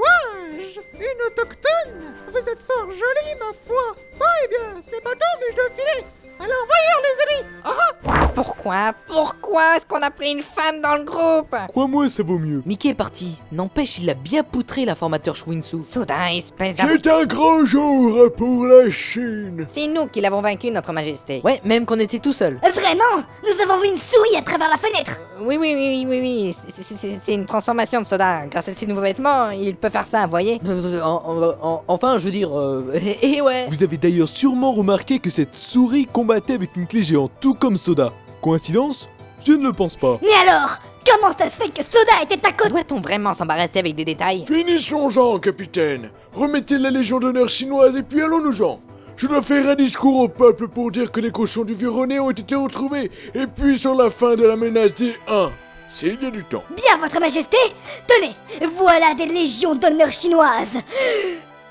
a 10.04 10.10
pris 10.10 10.32
une 10.32 10.40
femme 10.42 10.80
dans 10.82 10.96
le 10.96 11.04
groupe 11.04 11.54
Crois-moi, 11.68 12.08
ça 12.08 12.22
vaut 12.22 12.38
mieux? 12.38 12.62
Mickey 12.66 12.90
est 12.90 12.94
parti. 12.94 13.38
N'empêche, 13.52 13.98
il 13.98 14.08
a 14.10 14.14
bien 14.14 14.42
poutré 14.42 14.84
l'informateur 14.84 15.34
Schwinsu. 15.36 15.82
Soda, 15.82 16.32
espèce 16.34 16.76
d'ab... 16.76 16.88
C'est 16.90 17.06
un 17.10 17.24
grand 17.24 17.64
jour 17.64 18.30
pour 18.36 18.64
la 18.66 18.90
Chine. 18.90 19.64
C'est 19.68 19.86
nous 19.88 20.06
qui 20.06 20.20
l'avons 20.20 20.40
vaincu, 20.40 20.70
notre 20.70 20.92
majesté. 20.92 21.40
Ouais, 21.44 21.60
même 21.64 21.86
qu'on 21.86 21.98
était 21.98 22.18
tout 22.18 22.32
seul. 22.32 22.58
Vraiment? 22.62 23.24
Nous 23.42 23.62
avons 23.62 23.80
vu 23.82 23.88
une 23.88 23.96
souris 23.98 24.36
à 24.36 24.42
travers 24.42 24.68
la 24.68 24.76
fenêtre 24.76 25.20
Oui, 25.40 25.56
oui, 25.58 25.74
oui, 25.74 26.04
oui, 26.04 26.06
oui, 26.08 26.20
oui. 26.20 26.52
C'est- 26.52 26.82
c'est- 26.82 26.94
C'est 26.94 27.18
c'est 27.22 27.34
une 27.34 27.46
transformation 27.46 28.00
de 28.00 28.06
Soda. 28.06 28.46
Grâce 28.46 28.68
à 28.68 28.72
ses 28.74 28.86
nouveaux 28.86 29.00
vêtements, 29.00 29.50
il 29.50 29.74
peut 29.76 29.88
faire 29.90 30.04
ça, 30.06 30.24
vous 30.24 30.30
voyez 30.30 30.60
Euh, 30.66 31.00
en- 31.02 31.22
en- 31.26 31.54
en- 31.68 31.84
enfin, 31.88 32.18
je 32.18 32.26
veux 32.26 32.30
dire, 32.30 32.56
euh, 32.58 32.92
et, 32.94 33.34
et 33.36 33.40
ouais. 33.40 33.66
Vous 33.68 33.82
avez 33.82 33.96
d'ailleurs 33.96 34.28
sûrement 34.28 34.72
remarqué 34.72 35.18
que 35.18 35.30
cette 35.30 35.54
souris 35.54 36.06
combattait 36.06 36.54
avec 36.54 36.76
une 36.76 36.86
clé 36.86 37.02
géante, 37.02 37.32
tout 37.40 37.54
comme 37.54 37.76
Soda. 37.76 38.12
Coïncidence? 38.42 39.08
Je 39.46 39.52
ne 39.52 39.64
le 39.66 39.72
pense 39.72 39.96
pas. 39.96 40.18
Mais 40.22 40.32
alors, 40.48 40.78
comment 41.06 41.32
ça 41.36 41.48
se 41.48 41.56
fait 41.56 41.68
que 41.68 41.82
Soda 41.82 42.22
était 42.22 42.46
à 42.46 42.52
côté 42.52 42.70
Doit-on 42.70 43.00
vraiment 43.00 43.34
s'embarrasser 43.34 43.78
avec 43.78 43.94
des 43.94 44.04
détails 44.04 44.44
Finissons-en, 44.46 45.38
capitaine. 45.38 46.10
Remettez 46.32 46.78
la 46.78 46.90
Légion 46.90 47.20
d'honneur 47.20 47.48
chinoise 47.48 47.96
et 47.96 48.02
puis 48.02 48.22
allons-nous-en. 48.22 48.80
Je 49.16 49.26
dois 49.28 49.42
faire 49.42 49.68
un 49.68 49.74
discours 49.76 50.18
au 50.20 50.28
peuple 50.28 50.66
pour 50.68 50.90
dire 50.90 51.10
que 51.12 51.20
les 51.20 51.30
cochons 51.30 51.62
du 51.64 51.74
vieux 51.74 51.90
René 51.90 52.18
ont 52.18 52.32
été 52.32 52.56
retrouvés, 52.56 53.12
et 53.32 53.46
puis 53.46 53.78
sur 53.78 53.94
la 53.94 54.10
fin 54.10 54.34
de 54.34 54.44
la 54.44 54.56
menace 54.56 54.92
des 54.94 55.14
1. 55.28 55.50
S'il 55.86 56.20
y 56.20 56.26
a 56.26 56.30
du 56.30 56.42
temps. 56.42 56.64
Bien, 56.74 56.96
votre 56.98 57.20
majesté 57.20 57.56
Tenez, 58.08 58.34
voilà 58.76 59.14
des 59.14 59.26
légions 59.26 59.74
d'honneur 59.76 60.10
chinoises 60.10 60.78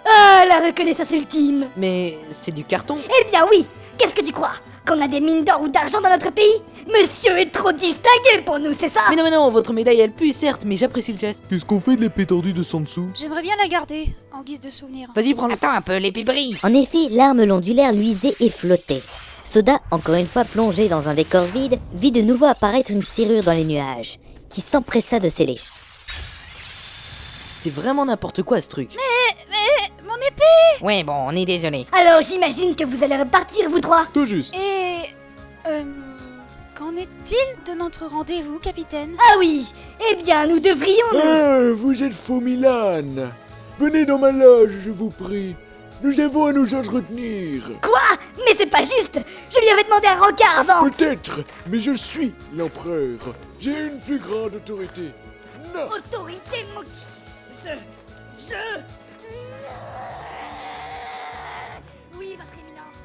Ah, 0.06 0.44
la 0.48 0.68
reconnaissance 0.68 1.12
ultime 1.12 1.68
Mais 1.76 2.18
c'est 2.30 2.54
du 2.54 2.64
carton. 2.64 2.98
Eh 3.20 3.30
bien 3.30 3.46
oui 3.52 3.66
Qu'est-ce 3.98 4.16
que 4.16 4.24
tu 4.24 4.32
crois? 4.32 4.54
Qu'on 4.86 5.02
a 5.02 5.08
des 5.08 5.22
mines 5.22 5.44
d'or 5.44 5.62
ou 5.62 5.70
d'argent 5.70 6.02
dans 6.02 6.10
notre 6.10 6.32
pays 6.32 6.62
Monsieur 6.88 7.38
est 7.38 7.52
trop 7.52 7.72
distingué 7.72 8.44
pour 8.46 8.60
nous, 8.60 8.74
c'est 8.74 8.90
ça 8.90 9.02
Mais 9.10 9.16
non, 9.16 9.24
mais 9.24 9.32
non, 9.32 9.50
votre 9.50 9.72
médaille 9.72 10.02
elle 10.02 10.12
pue, 10.12 10.34
certes, 10.34 10.64
mais 10.66 10.76
j'apprécie 10.76 11.14
le 11.14 11.20
geste. 11.20 11.44
Qu'est-ce 11.50 11.64
qu'on 11.64 11.80
fait 11.80 11.96
de 11.96 12.02
l'épée 12.02 12.26
tordue 12.26 12.52
de 12.52 12.64
Sansu 12.64 13.02
J'aimerais 13.16 13.42
bien 13.42 13.56
la 13.62 13.70
garder, 13.70 14.10
en 14.34 14.42
guise 14.42 14.60
de 14.60 14.70
souvenir. 14.70 15.10
Vas-y, 15.16 15.34
prends-le. 15.34 15.54
Attends 15.54 15.72
un 15.72 15.82
peu, 15.82 15.98
l'épée 15.98 16.24
brille. 16.24 16.58
En 16.64 16.74
effet, 16.74 17.08
l'arme 17.12 17.44
l'ondulaire 17.46 17.94
luisait 17.94 18.36
et 18.42 18.50
flottait. 18.50 19.02
Soda, 19.46 19.80
encore 19.92 20.16
une 20.16 20.28
fois 20.28 20.44
plongé 20.44 20.90
dans 20.90 21.08
un 21.08 21.14
décor 21.14 21.46
vide, 21.46 21.80
vit 21.94 22.12
de 22.12 22.22
nouveau 22.22 22.46
apparaître 22.46 22.92
une 22.92 23.02
serrure 23.02 23.44
dans 23.44 23.54
les 23.54 23.66
nuages, 23.66 24.20
qui 24.50 24.62
s'empressa 24.62 25.20
de 25.20 25.30
sceller. 25.30 25.60
C'est 27.64 27.70
vraiment 27.70 28.04
n'importe 28.06 28.44
quoi 28.44 28.60
ce 28.60 28.68
truc. 28.68 28.90
Mon 30.06 30.18
épée 30.18 30.84
Ouais, 30.84 31.02
bon, 31.06 31.14
on 31.14 31.32
est 31.34 31.46
désolé. 31.46 31.88
Alors 31.94 32.22
j'imagine 32.22 32.76
que 32.76 32.84
vous 32.84 33.06
allez 33.06 33.16
repartir, 33.16 33.70
vous 33.70 33.80
trois 33.80 34.06
Tout 34.14 34.26
juste. 34.26 34.54
Et... 34.54 35.04
Euh... 35.70 35.84
Qu'en 36.76 36.94
est-il 36.98 37.64
de 37.74 37.80
notre 37.80 38.06
rendez-vous, 38.08 38.60
capitaine? 38.60 39.16
Ah 39.18 39.36
oui 39.40 39.66
Eh 40.12 40.16
bien, 40.22 40.46
nous 40.46 40.60
devrions... 40.60 41.06
nous- 41.14 41.20
Ah, 41.24 41.72
vous 41.78 42.04
êtes 42.04 42.14
faux 42.14 42.42
Milan. 42.42 43.02
Venez 43.80 44.04
dans 44.04 44.18
ma 44.20 44.34
loge, 44.34 44.72
je 44.84 44.90
vous 44.90 45.10
prie. 45.12 45.56
Nous 46.02 46.20
avons 46.20 46.48
à 46.48 46.52
nous 46.52 46.76
entretenir. 46.76 47.64
Quoi? 47.82 48.02
Mais 48.46 48.56
c'est 48.58 48.70
pas 48.70 48.82
juste 48.82 49.22
Je 49.50 49.60
lui 49.62 49.70
avais 49.70 49.86
demandé 49.86 50.08
un 50.08 50.20
rencard 50.20 50.60
avant 50.60 50.90
Peut-être, 50.90 51.40
mais 51.72 51.80
je 51.80 51.94
suis 51.94 52.34
l'empereur. 52.54 53.20
J'ai 53.58 53.86
une 53.86 54.02
plus 54.02 54.20
grande 54.20 54.56
autorité. 54.56 55.12
Non. 55.74 55.86
Autorité, 55.86 56.66
mon... 56.76 56.82
Je... 57.64 57.70
Je... 58.38 58.82
Oui, 62.18 62.36
votre 62.38 62.58
éminence. 62.60 62.98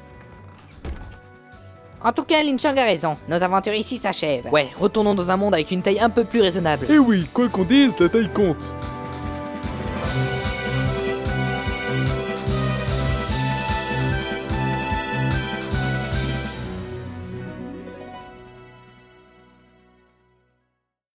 En 2.01 2.11
tout 2.11 2.23
cas, 2.23 2.43
Lin 2.43 2.57
Chang 2.57 2.75
a 2.77 2.83
raison. 2.83 3.17
Nos 3.29 3.41
aventures 3.41 3.73
ici 3.73 3.97
s'achèvent. 3.97 4.47
Ouais, 4.51 4.69
retournons 4.77 5.15
dans 5.15 5.31
un 5.31 5.37
monde 5.37 5.53
avec 5.53 5.71
une 5.71 5.81
taille 5.81 5.99
un 5.99 6.09
peu 6.09 6.25
plus 6.25 6.41
raisonnable. 6.41 6.87
Eh 6.89 6.97
oui, 6.97 7.25
quoi 7.33 7.47
qu'on 7.47 7.63
dise, 7.63 7.97
la 7.99 8.09
taille 8.09 8.29
compte. 8.33 8.75